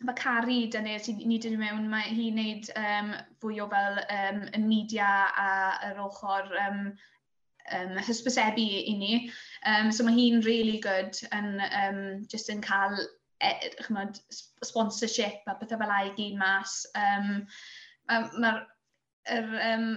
mae 0.06 0.17
Cari 0.19 0.58
dyna 0.69 0.97
ni 1.08 1.39
wedi 1.39 1.56
mewn, 1.58 1.88
mae 1.89 2.12
hi'n 2.13 2.38
neud 2.38 2.69
um, 2.78 3.13
fwy 3.41 3.58
o 3.63 3.67
fel 3.71 3.97
um, 4.04 4.43
y 4.54 4.62
media 4.62 5.08
a 5.41 5.47
yr 5.88 6.02
ochr 6.04 6.52
um, 6.67 6.84
um, 7.80 7.95
hysbysebu 8.10 8.65
i 8.84 8.93
ni. 9.00 9.13
Um, 9.65 9.89
so 9.91 10.06
mae 10.06 10.19
hi'n 10.19 10.45
really 10.45 10.78
good 10.84 11.17
yn 11.32 11.63
um, 11.69 12.04
just 12.30 12.54
yn 12.54 12.62
cael 12.62 13.00
e, 13.41 13.56
chymod, 13.88 14.21
sponsorship 14.65 15.50
a 15.50 15.58
bethau 15.58 15.82
fel 15.82 15.95
ai 15.95 16.12
gyd 16.19 16.38
mas. 16.38 16.84
Um, 16.93 17.47
Mae'r 18.08 18.62
um, 18.62 18.69
er, 19.34 19.50
um, 19.71 19.89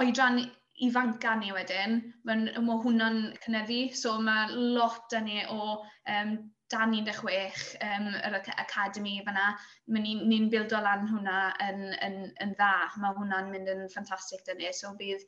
oedran 0.00 0.42
ifanca 0.82 1.36
ni 1.38 1.52
wedyn, 1.54 2.00
mae'n, 2.26 2.48
mae 2.66 2.82
hwnna'n 2.82 3.20
cynyddu, 3.44 3.80
so 3.94 4.16
mae 4.22 4.50
lot 4.74 5.06
dyn 5.12 5.28
ni 5.28 5.44
o 5.46 5.76
um, 6.10 6.34
dan 6.72 6.94
16, 6.96 7.76
um, 7.84 8.08
yr 8.26 8.36
academy 8.58 9.20
fyna, 9.26 9.52
ni'n 9.86 10.04
ni, 10.06 10.14
ni 10.26 10.50
bildo 10.50 10.80
lan 10.82 11.06
hwnna 11.10 11.38
yn, 11.68 11.82
yn, 12.02 12.16
yn 12.42 12.54
dda. 12.58 12.72
Mae 13.02 13.14
hwnna'n 13.20 13.50
mynd 13.52 13.70
yn 13.70 13.84
ffantastig 13.92 14.42
dyn 14.48 14.58
ni, 14.62 14.72
so 14.74 14.90
bydd 14.98 15.22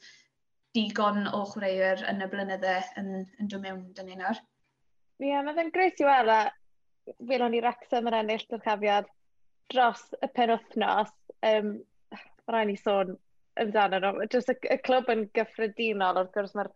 digon 0.77 1.29
o 1.31 1.45
chwaraewyr 1.53 2.03
yn 2.11 2.25
y 2.25 2.31
blynydde 2.33 2.79
yn, 3.01 3.13
yn 3.41 3.51
dod 3.53 3.63
mewn 3.63 3.85
dyn 3.97 4.11
ni 4.11 4.19
nawr. 4.19 4.41
Ie, 5.23 5.31
yeah, 5.31 5.45
mae'n 5.47 5.71
gret 5.73 6.03
i 6.03 6.09
weld 6.09 6.33
a 6.33 6.41
fel 7.29 7.47
o'n 7.47 7.55
i 7.55 7.63
Wrexham 7.63 8.11
yn 8.11 8.19
ennill 8.19 8.49
dyrchafiad 8.51 9.07
dros 9.73 10.03
y 10.19 10.29
penwthnos. 10.35 11.15
Um, 11.47 11.79
rhaid 12.51 12.69
ni 12.71 12.77
sôn 12.81 13.15
amdano 13.63 14.01
nhw. 14.03 14.27
Just 14.33 14.51
y, 14.53 14.57
y 14.71 14.79
clwb 14.87 15.13
yn 15.13 15.27
gyffredinol, 15.37 16.23
wrth 16.23 16.35
gwrs 16.37 16.57
mae'r 16.59 16.73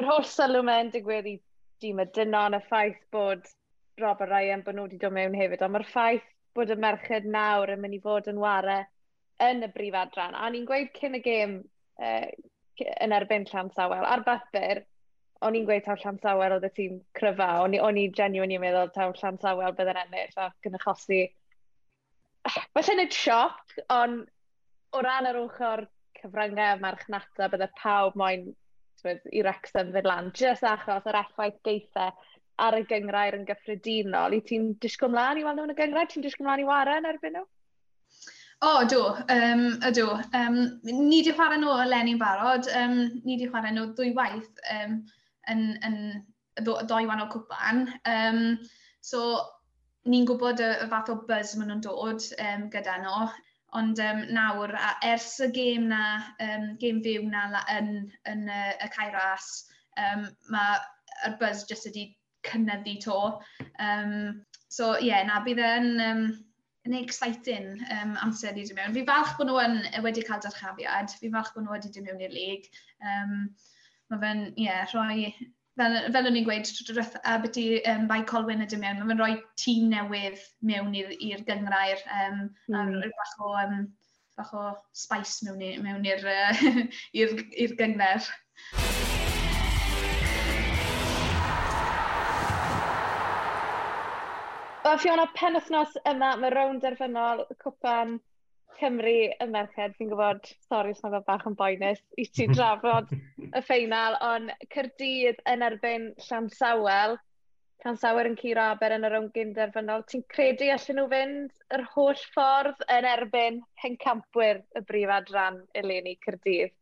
yr 0.00 0.08
holl 0.10 0.26
sylw 0.28 0.64
mewn 0.66 0.92
digwydd 0.94 1.30
i 1.30 1.36
dîm 1.84 2.02
y 2.02 2.08
dynon, 2.16 2.56
y 2.56 2.62
ffaith 2.68 3.00
bod 3.14 3.46
Rob 4.00 4.20
a 4.20 4.28
Ryan 4.28 4.64
bod 4.64 4.76
nhw 4.76 4.88
wedi 4.88 5.00
dod 5.00 5.14
mewn 5.16 5.36
hefyd, 5.36 5.62
ond 5.64 5.76
mae'r 5.76 5.88
ffaith 5.88 6.26
bod 6.56 6.72
y 6.72 6.76
merched 6.80 7.28
nawr 7.32 7.72
yn 7.72 7.80
mynd 7.82 7.96
i 7.96 8.02
fod 8.04 8.28
yn 8.32 8.42
ware 8.42 8.82
yn 9.44 9.64
y 9.64 9.70
brif 9.72 9.96
adran. 10.00 10.36
A 10.36 10.50
ni'n 10.52 10.68
gweud 10.68 10.92
cyn 10.96 11.16
y 11.16 11.22
gêm 11.24 11.56
uh, 12.00 12.28
yn 13.04 13.16
erbyn 13.16 13.48
Llansawel, 13.48 14.04
ar 14.04 14.24
bapur, 14.26 14.82
o'n 15.44 15.56
i'n 15.56 15.66
gweud 15.68 15.84
taw 15.84 15.96
Llansawel 16.00 16.56
oedd 16.56 16.68
y 16.68 16.72
tîm 16.76 17.00
cryfa, 17.16 17.50
o'n 17.64 17.76
i, 17.76 17.80
on 17.80 18.00
i 18.00 18.06
genuinely 18.12 18.60
yn 18.60 18.64
meddwl 18.64 18.92
taw 18.94 19.12
Llansawel 19.16 19.76
bydd 19.76 19.92
yn 19.92 20.02
ennill 20.04 20.40
ac 20.46 20.70
yn 20.70 20.78
achosi... 20.80 21.24
Felly 22.46 22.94
nid 22.94 23.14
sioc, 23.16 23.78
ond 23.90 24.28
o 24.96 25.02
ran 25.04 25.28
yr 25.30 25.40
ochr 25.42 25.84
cyfryngau 26.20 26.80
marchnata, 26.80 27.50
bydde 27.52 27.68
pawb 27.80 28.16
moyn 28.20 28.48
i 29.06 29.42
Wrexham 29.44 29.92
fydd 29.94 30.08
lan, 30.08 30.32
jyst 30.34 30.64
achos 30.66 31.04
yr 31.06 31.18
effaith 31.20 31.58
geithau 31.66 32.14
ar 32.66 32.78
y 32.78 32.84
gyngrair 32.88 33.36
yn 33.36 33.44
gyffredinol. 33.48 34.34
I 34.34 34.40
ti'n 34.48 34.72
disgwyl 34.82 35.12
mlaen 35.12 35.40
i 35.40 35.44
weld 35.44 35.60
nhw'n 35.60 35.74
y 35.74 35.76
gyngrair? 35.78 36.08
Ti'n 36.10 36.24
disgwyl 36.24 36.48
mlaen 36.48 36.64
i 36.64 36.68
waren 36.68 37.08
erbyn 37.10 37.36
nhw? 37.36 37.44
O, 38.64 38.70
oh, 38.70 38.84
do, 38.88 39.02
um, 39.32 39.66
ydw. 39.84 40.06
Um, 40.38 40.56
ni 40.86 41.18
wedi 41.18 41.34
chwarae 41.36 41.60
nhw 41.60 41.74
Eleni'n 41.82 42.20
barod, 42.22 42.70
um, 42.80 42.96
ni 43.26 43.36
wedi 43.36 43.50
chwarae 43.50 43.74
nhw 43.76 43.90
ddwy 43.92 44.14
waith 44.16 44.62
um, 44.72 44.96
yn, 45.52 45.66
yn, 45.84 45.98
ddwy 46.62 46.86
ddoi 46.88 47.28
cwpan. 47.34 47.84
Um, 48.08 48.40
so, 49.04 49.26
ni'n 50.08 50.24
gwybod 50.30 50.62
y, 50.64 50.70
y 50.86 50.88
fath 50.88 51.12
o 51.12 51.18
buzz 51.28 51.52
maen 51.58 51.74
nhw'n 51.74 51.84
dod 51.84 52.30
um, 52.40 52.70
gyda 52.72 52.96
nhw. 53.04 53.28
Ond 53.76 54.00
um, 54.00 54.22
nawr, 54.32 54.72
a 54.78 54.94
ers 55.04 55.28
y 55.44 55.50
gêm 55.52 55.88
na, 55.92 56.02
um, 56.40 56.68
gêm 56.80 57.02
fyw 57.04 57.26
na 57.28 57.46
la, 57.52 57.62
yn, 57.76 58.06
yn 58.30 58.46
uh, 58.48 58.72
y 58.72 58.88
cair 58.94 59.12
Cairas, 59.12 59.48
um, 60.00 60.26
mae'r 60.52 61.36
buzz 61.40 61.66
jyst 61.68 61.88
wedi 61.90 62.06
cynnyddu 62.46 62.96
to. 63.04 63.20
Um, 63.82 64.44
so 64.68 64.94
ie, 64.96 65.10
yeah, 65.10 65.26
na 65.28 65.42
bydd 65.44 65.62
e'n 65.62 65.90
um, 66.06 66.26
yn 66.86 66.96
exciting 67.00 67.74
um, 67.90 68.16
amser 68.22 68.56
i 68.56 68.64
ddim 68.64 68.78
mewn. 68.78 68.96
Fi 68.96 69.04
falch 69.08 69.34
bod 69.38 69.50
nhw 69.50 69.58
yn, 69.62 69.78
wedi 70.06 70.24
cael 70.26 70.42
darchafiad, 70.44 71.12
fi 71.20 71.32
falch 71.34 71.52
bod 71.54 71.66
nhw 71.66 71.76
wedi 71.76 71.92
dod 71.94 72.06
mewn 72.06 72.24
i'r 72.28 72.36
lig. 72.36 72.70
Um, 73.02 73.36
mae 74.12 74.22
fe'n, 74.22 74.44
ie, 74.54 74.68
yeah, 74.68 74.86
rhoi 74.92 75.32
fel, 75.76 75.96
fel 76.14 76.28
o'n 76.30 76.38
i'n 76.40 76.46
gweud, 76.46 76.70
rwth 76.90 77.16
Aberty 77.28 77.66
um, 77.90 78.06
by 78.10 78.22
Colwyn 78.30 78.64
ydym 78.64 78.82
mewn, 78.84 79.02
mae'n 79.08 79.20
rhoi 79.20 79.36
tîm 79.60 79.90
newydd 79.92 80.40
mewn 80.70 80.96
i'r 80.96 81.44
gyngrair 81.48 82.02
um, 82.22 82.42
mm. 82.70 82.76
a 82.76 82.84
hmm. 82.86 83.14
bach 83.20 83.36
o, 83.44 83.52
um, 83.62 83.86
bach 84.40 84.54
o 84.56 84.66
spice 84.96 85.46
mewn, 85.46 85.62
mewn 85.84 86.08
i'r 86.08 86.24
uh, 86.32 86.64
gyngor. 87.80 88.30
Wel, 94.86 95.00
Fiona, 95.02 95.26
penwthnos 95.34 95.96
yma, 96.06 96.36
mae 96.38 96.52
rownd 96.54 96.84
derfynol 96.84 97.42
cwpan 97.58 98.20
Cymru 98.80 99.14
y 99.28 99.46
merched, 99.50 99.94
fi'n 99.98 100.10
gwybod, 100.10 100.48
sori 100.68 100.92
os 100.94 101.02
mae 101.04 101.22
bach 101.26 101.46
yn 101.48 101.56
boenus, 101.58 102.02
i 102.20 102.26
ti 102.28 102.46
drafod 102.54 103.12
y 103.46 103.62
ffeinal, 103.64 104.18
ond 104.24 104.52
Cyrdydd 104.74 105.40
yn 105.52 105.64
erbyn 105.66 106.10
Llansawel, 106.26 107.16
Llansawel 107.84 108.30
yn 108.30 108.38
curo 108.40 108.68
aber 108.72 108.96
yn 108.96 109.06
yr 109.08 109.18
ongyn 109.18 109.34
gynderfynol, 109.52 110.06
ti'n 110.10 110.24
credu 110.32 110.70
allan 110.74 111.00
nhw 111.00 111.08
fynd 111.12 111.76
yr 111.76 111.84
holl 111.94 112.22
ffordd 112.34 112.86
yn 112.96 113.08
erbyn 113.10 113.60
hencampwyr 113.82 114.62
y 114.78 114.84
brif 114.88 115.12
adran 115.18 115.60
eleni 115.82 116.16
Cyrdydd? 116.24 116.72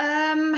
Um, 0.00 0.56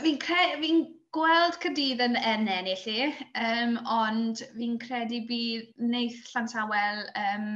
fi'n 0.00 0.18
fi 0.22 0.72
gweld 1.16 1.60
Cyrdydd 1.62 2.02
yn 2.04 2.16
ennill 2.16 2.88
i, 2.90 2.98
um, 3.44 3.76
ond 3.90 4.42
fi'n 4.56 4.76
credu 4.82 5.24
bydd 5.28 5.70
wneud 5.82 6.18
Llansawel 6.32 7.06
um, 7.18 7.48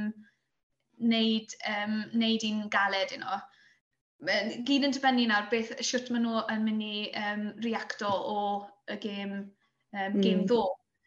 wneud, 1.05 1.53
um, 1.71 1.99
wneud 2.13 2.47
un 2.49 2.63
galed 2.73 3.13
yno. 3.15 3.41
Gyd 4.67 4.87
yn 4.87 4.95
dibynnu 4.95 5.27
nawr 5.29 5.49
beth 5.51 5.73
siwt 5.85 6.09
maen 6.13 6.25
nhw 6.25 6.41
yn 6.53 6.65
mynd 6.65 6.85
i 6.85 6.95
um, 7.21 7.45
reacto 7.65 8.09
o 8.09 8.41
y 8.91 8.97
gêm, 9.03 9.37
um, 9.93 10.19
gêm 10.19 10.41
mm. 10.41 10.45
ddo, 10.49 10.61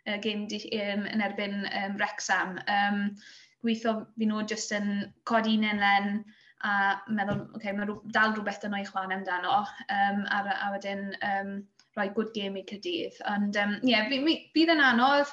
y 0.08 0.18
gêm 0.24 0.46
um, 0.46 1.06
yn 1.12 1.24
erbyn 1.24 1.62
um, 1.68 1.96
Rexham. 2.00 2.58
Um, 2.70 3.06
gweithio 3.64 3.94
fi 4.18 4.28
nhw 4.28 4.44
jyst 4.50 4.74
yn 4.76 4.92
codi 5.28 5.56
un 5.58 5.66
enlen 5.72 6.12
a 6.66 6.74
meddwl, 7.14 7.44
okay, 7.54 7.72
mae 7.74 7.86
dal 8.14 8.34
rhywbeth 8.34 8.64
yn 8.66 8.74
o'i 8.74 8.86
chlan 8.86 9.14
amdano, 9.14 9.60
um, 9.94 10.24
a, 10.34 10.42
a 10.66 10.70
wedyn 10.74 11.12
um, 11.26 11.52
rhoi 11.96 12.08
good 12.14 12.32
game 12.34 12.58
i 12.58 12.64
cydydd. 12.66 13.18
Ond, 13.30 13.58
ie, 13.58 13.64
um, 13.64 13.76
yeah, 13.86 14.10
bydd 14.54 14.74
yn 14.74 14.82
anodd, 14.82 15.30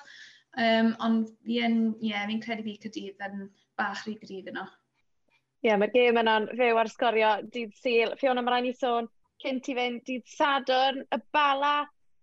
Um, 0.56 0.94
ond 1.04 1.32
fi 1.44 1.60
ie, 1.60 1.70
yeah, 2.08 2.24
fi'n 2.30 2.41
credu 2.44 2.63
fi 2.63 2.78
cydydd 2.86 3.24
yn 3.28 3.48
bach 3.80 4.06
rhy 4.06 4.15
gryf 4.22 4.48
yno. 4.52 4.63
Ie, 5.65 5.68
yeah, 5.68 5.80
mae'r 5.82 5.91
gêm 5.91 6.20
yna'n 6.22 6.48
fyw 6.56 6.80
ar 6.80 6.91
sgorio 6.91 7.32
dydd 7.52 7.74
syl. 7.82 8.13
Fiona, 8.22 8.44
mae 8.46 8.56
rhaid 8.56 8.70
i 8.70 8.76
sôn 8.78 9.10
cyn 9.44 9.60
ti 9.65 9.76
fynd 9.76 10.06
dydd 10.08 10.24
Sadwrn, 10.32 11.04
y 11.12 11.20
bala 11.36 11.74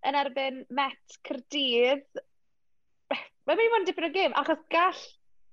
yn 0.08 0.16
erbyn 0.18 0.62
Met 0.72 1.18
Cyrdydd. 1.28 2.22
Mae'n 3.12 3.58
mynd 3.58 3.66
i 3.66 3.72
fod 3.74 3.82
yn 3.82 3.88
dipyn 3.90 4.08
o 4.08 4.12
gêm, 4.16 4.38
achos 4.40 4.64
gall 4.72 5.04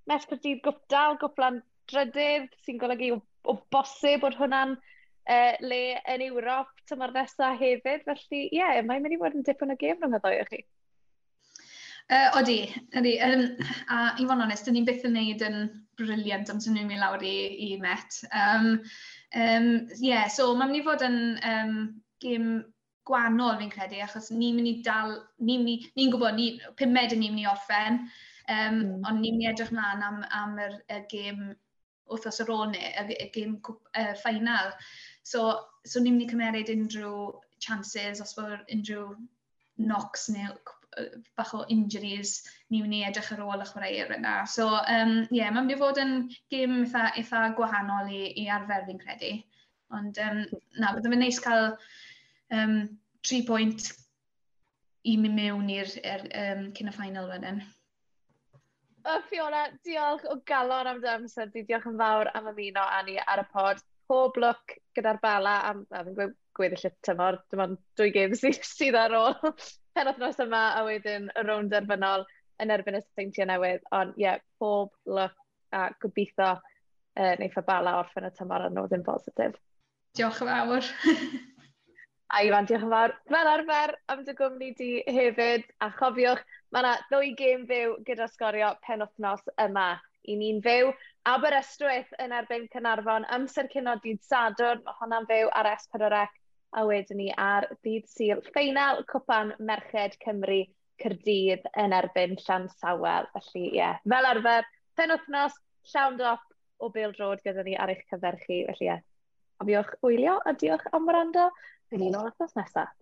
Met 0.10 0.26
Cyrdydd 0.30 0.63
gwptal, 0.65 1.20
gwplan 1.22 1.60
drydydd, 1.92 2.48
sy'n 2.63 2.80
golygu 2.82 3.12
o, 3.18 3.22
o 3.52 3.60
bosib 3.74 4.24
bod 4.24 4.38
hwnna'n 4.39 4.78
uh, 4.78 5.54
le 5.65 5.84
yn 6.15 6.28
Ewrop 6.30 6.72
tymor 6.89 7.13
nesaf 7.15 7.60
hefyd. 7.60 8.08
Felly, 8.08 8.46
ie, 8.48 8.62
yeah, 8.62 8.80
mae'n 8.86 9.04
mynd 9.04 9.18
i 9.18 9.22
fod 9.22 9.36
yn 9.36 9.46
dipyn 9.46 9.76
o 9.76 9.78
gêm 9.84 10.00
rhwng 10.00 10.15
y 10.15 10.24
ddoi 10.24 10.38
o 10.42 10.48
chi. 10.50 10.63
Uh, 12.10 12.32
odi, 12.39 12.74
odi. 12.98 13.19
Um, 13.22 13.43
a 13.93 14.15
i 14.17 14.26
fod 14.26 14.39
yn 14.39 14.48
onest, 14.48 14.65
dyn 14.65 14.80
ni 14.80 14.82
byth 14.88 15.04
yn 15.06 15.13
neud 15.13 15.43
yn 15.45 15.58
briliant 16.00 16.50
amser 16.50 16.74
ni'n 16.74 16.88
mynd 16.89 17.04
lawr 17.04 17.22
i, 17.26 17.36
i 17.67 17.69
Met. 17.82 18.17
Um, 18.34 18.80
um, 19.38 19.67
yeah, 20.02 20.26
so 20.34 20.48
mae'n 20.56 20.72
mynd 20.72 20.80
i 20.80 20.86
fod 20.88 21.06
yn 21.06 21.19
um, 21.45 21.76
gym 22.24 22.48
gwahanol 23.06 23.60
fi'n 23.60 23.69
credu, 23.76 24.00
achos 24.02 24.32
ni'n 24.34 24.58
mynd 24.58 24.72
i 24.72 24.74
dal, 24.88 25.19
ni'n 25.45 25.67
ni, 25.67 25.76
ni 26.00 26.08
gwybod, 26.10 26.34
ni, 26.39 26.48
pumed 26.82 27.13
ni'n 27.13 27.36
mynd 27.36 27.43
i 27.43 27.48
orffen, 27.52 28.02
um, 28.48 28.80
mm. 28.80 29.06
ond 29.06 29.22
ni'n 29.22 29.38
mynd 29.38 29.45
i 29.45 29.52
edrych 29.52 29.74
mlaen 29.76 30.02
am, 30.10 30.19
am 30.41 30.58
yr, 30.65 30.80
y 30.89 31.00
gym 31.13 31.45
wrthos 32.10 32.41
ar 32.41 32.50
ôl 32.56 32.72
ni, 32.74 32.82
y, 32.89 33.19
y 33.22 33.30
gym 33.38 33.60
uh, 33.69 34.15
ffainal. 34.24 34.74
So, 35.22 35.45
so 35.86 36.02
ni'n 36.02 36.17
mynd 36.17 36.26
i 36.26 36.32
cymeryd 36.34 36.74
unrhyw 36.74 37.30
chances 37.62 38.26
os 38.26 38.34
bod 38.34 38.65
unrhyw 38.74 39.12
knocks 39.78 40.26
neu 40.34 40.58
bach 41.38 41.54
o 41.54 41.65
injuries 41.69 42.39
ni 42.69 42.82
wni 42.84 43.04
edrych 43.08 43.32
ar 43.36 43.43
ôl 43.45 43.63
y 43.63 43.67
chwaraewyr 43.69 44.15
yna. 44.17 44.34
So, 44.49 44.67
um, 44.80 45.13
yeah, 45.36 45.52
mae'n 45.54 45.67
mynd 45.67 45.75
i 45.75 45.80
fod 45.80 46.02
yn 46.02 46.13
gym 46.54 46.82
eitha, 46.84 47.10
eitha 47.19 47.43
gwahanol 47.58 48.12
i, 48.13 48.23
i 48.41 48.47
arfer 48.52 48.86
fi'n 48.88 49.02
credu. 49.02 49.34
Ond 49.95 50.19
um, 50.25 50.43
na, 50.78 50.93
byddai 50.93 51.13
fe'n 51.13 51.23
neis 51.23 51.41
cael 51.43 51.71
um, 52.56 52.78
tri 53.25 53.41
pwynt 53.47 53.91
i 55.10 55.15
mi 55.17 55.32
mewn 55.34 55.69
i'r 55.73 55.91
er, 56.04 56.25
um, 56.43 56.65
cyn 56.78 56.91
y 56.91 56.95
ffainal 56.95 57.30
wedyn. 57.32 57.62
O, 59.08 59.15
Fiona, 59.30 59.69
diolch 59.88 60.25
o 60.30 60.39
galon 60.49 60.89
am 60.91 60.99
dy 61.04 61.10
amser. 61.13 61.49
Diolch 61.54 61.88
yn 61.89 61.97
fawr 62.02 62.30
am 62.36 62.52
ymuno 62.52 62.84
â 62.84 62.99
ni 63.08 63.17
ar 63.23 63.45
y 63.45 63.47
pod. 63.54 63.82
Pob 64.10 64.38
lwc 64.41 64.80
gyda'r 64.97 65.21
bala, 65.21 65.60
am, 65.69 65.84
a 65.93 66.04
fi'n 66.04 66.15
gweud 66.17 66.38
digwydd 66.60 66.86
y 66.86 66.91
tymor. 67.06 67.39
Dim 67.52 67.63
ond 67.63 67.78
dwy 67.98 68.12
gêm 68.15 68.36
sydd, 68.36 68.60
sydd 68.78 68.98
ar 69.00 69.15
ôl 69.15 69.36
penod 69.95 70.19
nos 70.22 70.39
yma 70.43 70.63
a 70.78 70.84
wedyn 70.88 71.30
y 71.32 71.43
rownd 71.45 71.72
derbynol 71.74 72.26
yn 72.60 72.74
erbyn 72.76 73.00
y 73.00 73.04
seintiau 73.04 73.48
newydd. 73.48 73.86
Ond 73.95 74.17
ie, 74.17 74.26
yeah, 74.26 74.41
pob 74.60 74.91
look 75.06 75.36
a 75.72 75.89
gobeithio 76.02 76.56
uh, 76.58 77.36
neu 77.39 77.52
ffabala 77.54 78.00
orffen 78.02 78.28
y 78.28 78.34
tymor 78.36 78.67
yn 78.67 78.76
nodyn 78.76 79.06
bositif. 79.06 79.56
Diolch 80.17 80.41
yn 80.43 80.52
fawr. 80.52 80.91
a 82.36 82.43
Ifan, 82.45 82.67
diolch 82.67 82.86
yn 82.88 82.93
fawr 82.93 83.15
fel 83.32 83.52
arfer 83.54 83.95
am 84.12 84.26
dy 84.28 84.36
gwmni 84.38 84.74
di 84.80 84.91
hefyd. 85.08 85.67
A 85.86 85.91
chofiwch, 85.95 86.43
mae 86.74 86.84
yna 86.84 86.98
ddwy 87.08 87.34
gêm 87.39 87.65
fyw 87.69 87.95
gyda 88.08 88.28
sgorio 88.32 88.74
penwthnos 88.88 89.48
yma 89.63 89.93
i 90.28 90.36
ni'n 90.36 90.60
fyw. 90.65 90.91
Aberystwyth 91.30 92.12
yn 92.24 92.34
erbyn 92.36 92.67
Cynarfon, 92.74 93.26
amser 93.36 93.67
cyno 93.72 93.95
dydd 94.04 94.22
Sadwrn, 94.26 94.82
mae 94.86 94.98
hwnna'n 95.00 95.28
fyw 95.30 95.50
ar 95.56 95.69
S4C 95.76 96.26
a 96.77 96.84
wedyn 96.86 97.19
ni 97.21 97.29
ar 97.38 97.67
dydd 97.86 98.05
syl 98.12 98.43
ffeinal 98.49 99.03
cwpan 99.10 99.55
Merched 99.60 100.19
Cymru 100.23 100.62
Cyrdydd 101.01 101.65
yn 101.79 101.95
erbyn 101.95 102.36
Llan 102.43 102.67
Sawel. 102.75 103.29
Felly, 103.34 103.65
ie, 103.69 103.79
yeah. 103.79 103.99
fel 104.13 104.29
arfer, 104.29 104.67
pen 104.99 105.15
wythnos, 105.15 105.58
llawn 105.93 106.19
dop 106.19 106.43
o 106.79 106.91
Bill 106.93 107.15
Road 107.19 107.43
gyda 107.45 107.65
ni 107.65 107.77
ar 107.79 107.93
eich 107.93 108.05
cyfer 108.12 108.38
chi. 108.43 108.63
Felly, 108.69 108.86
ie, 108.86 108.91
yeah. 108.91 109.03
cofiwch 109.60 109.95
wylio 110.05 110.39
a 110.45 110.55
diolch 110.55 110.88
am 110.95 111.10
wrando. 111.10 111.49
Bydd 111.89 112.05
ni'n 112.05 112.19
ôl 112.19 112.29
wythnos 112.29 112.55
nesaf. 112.60 112.95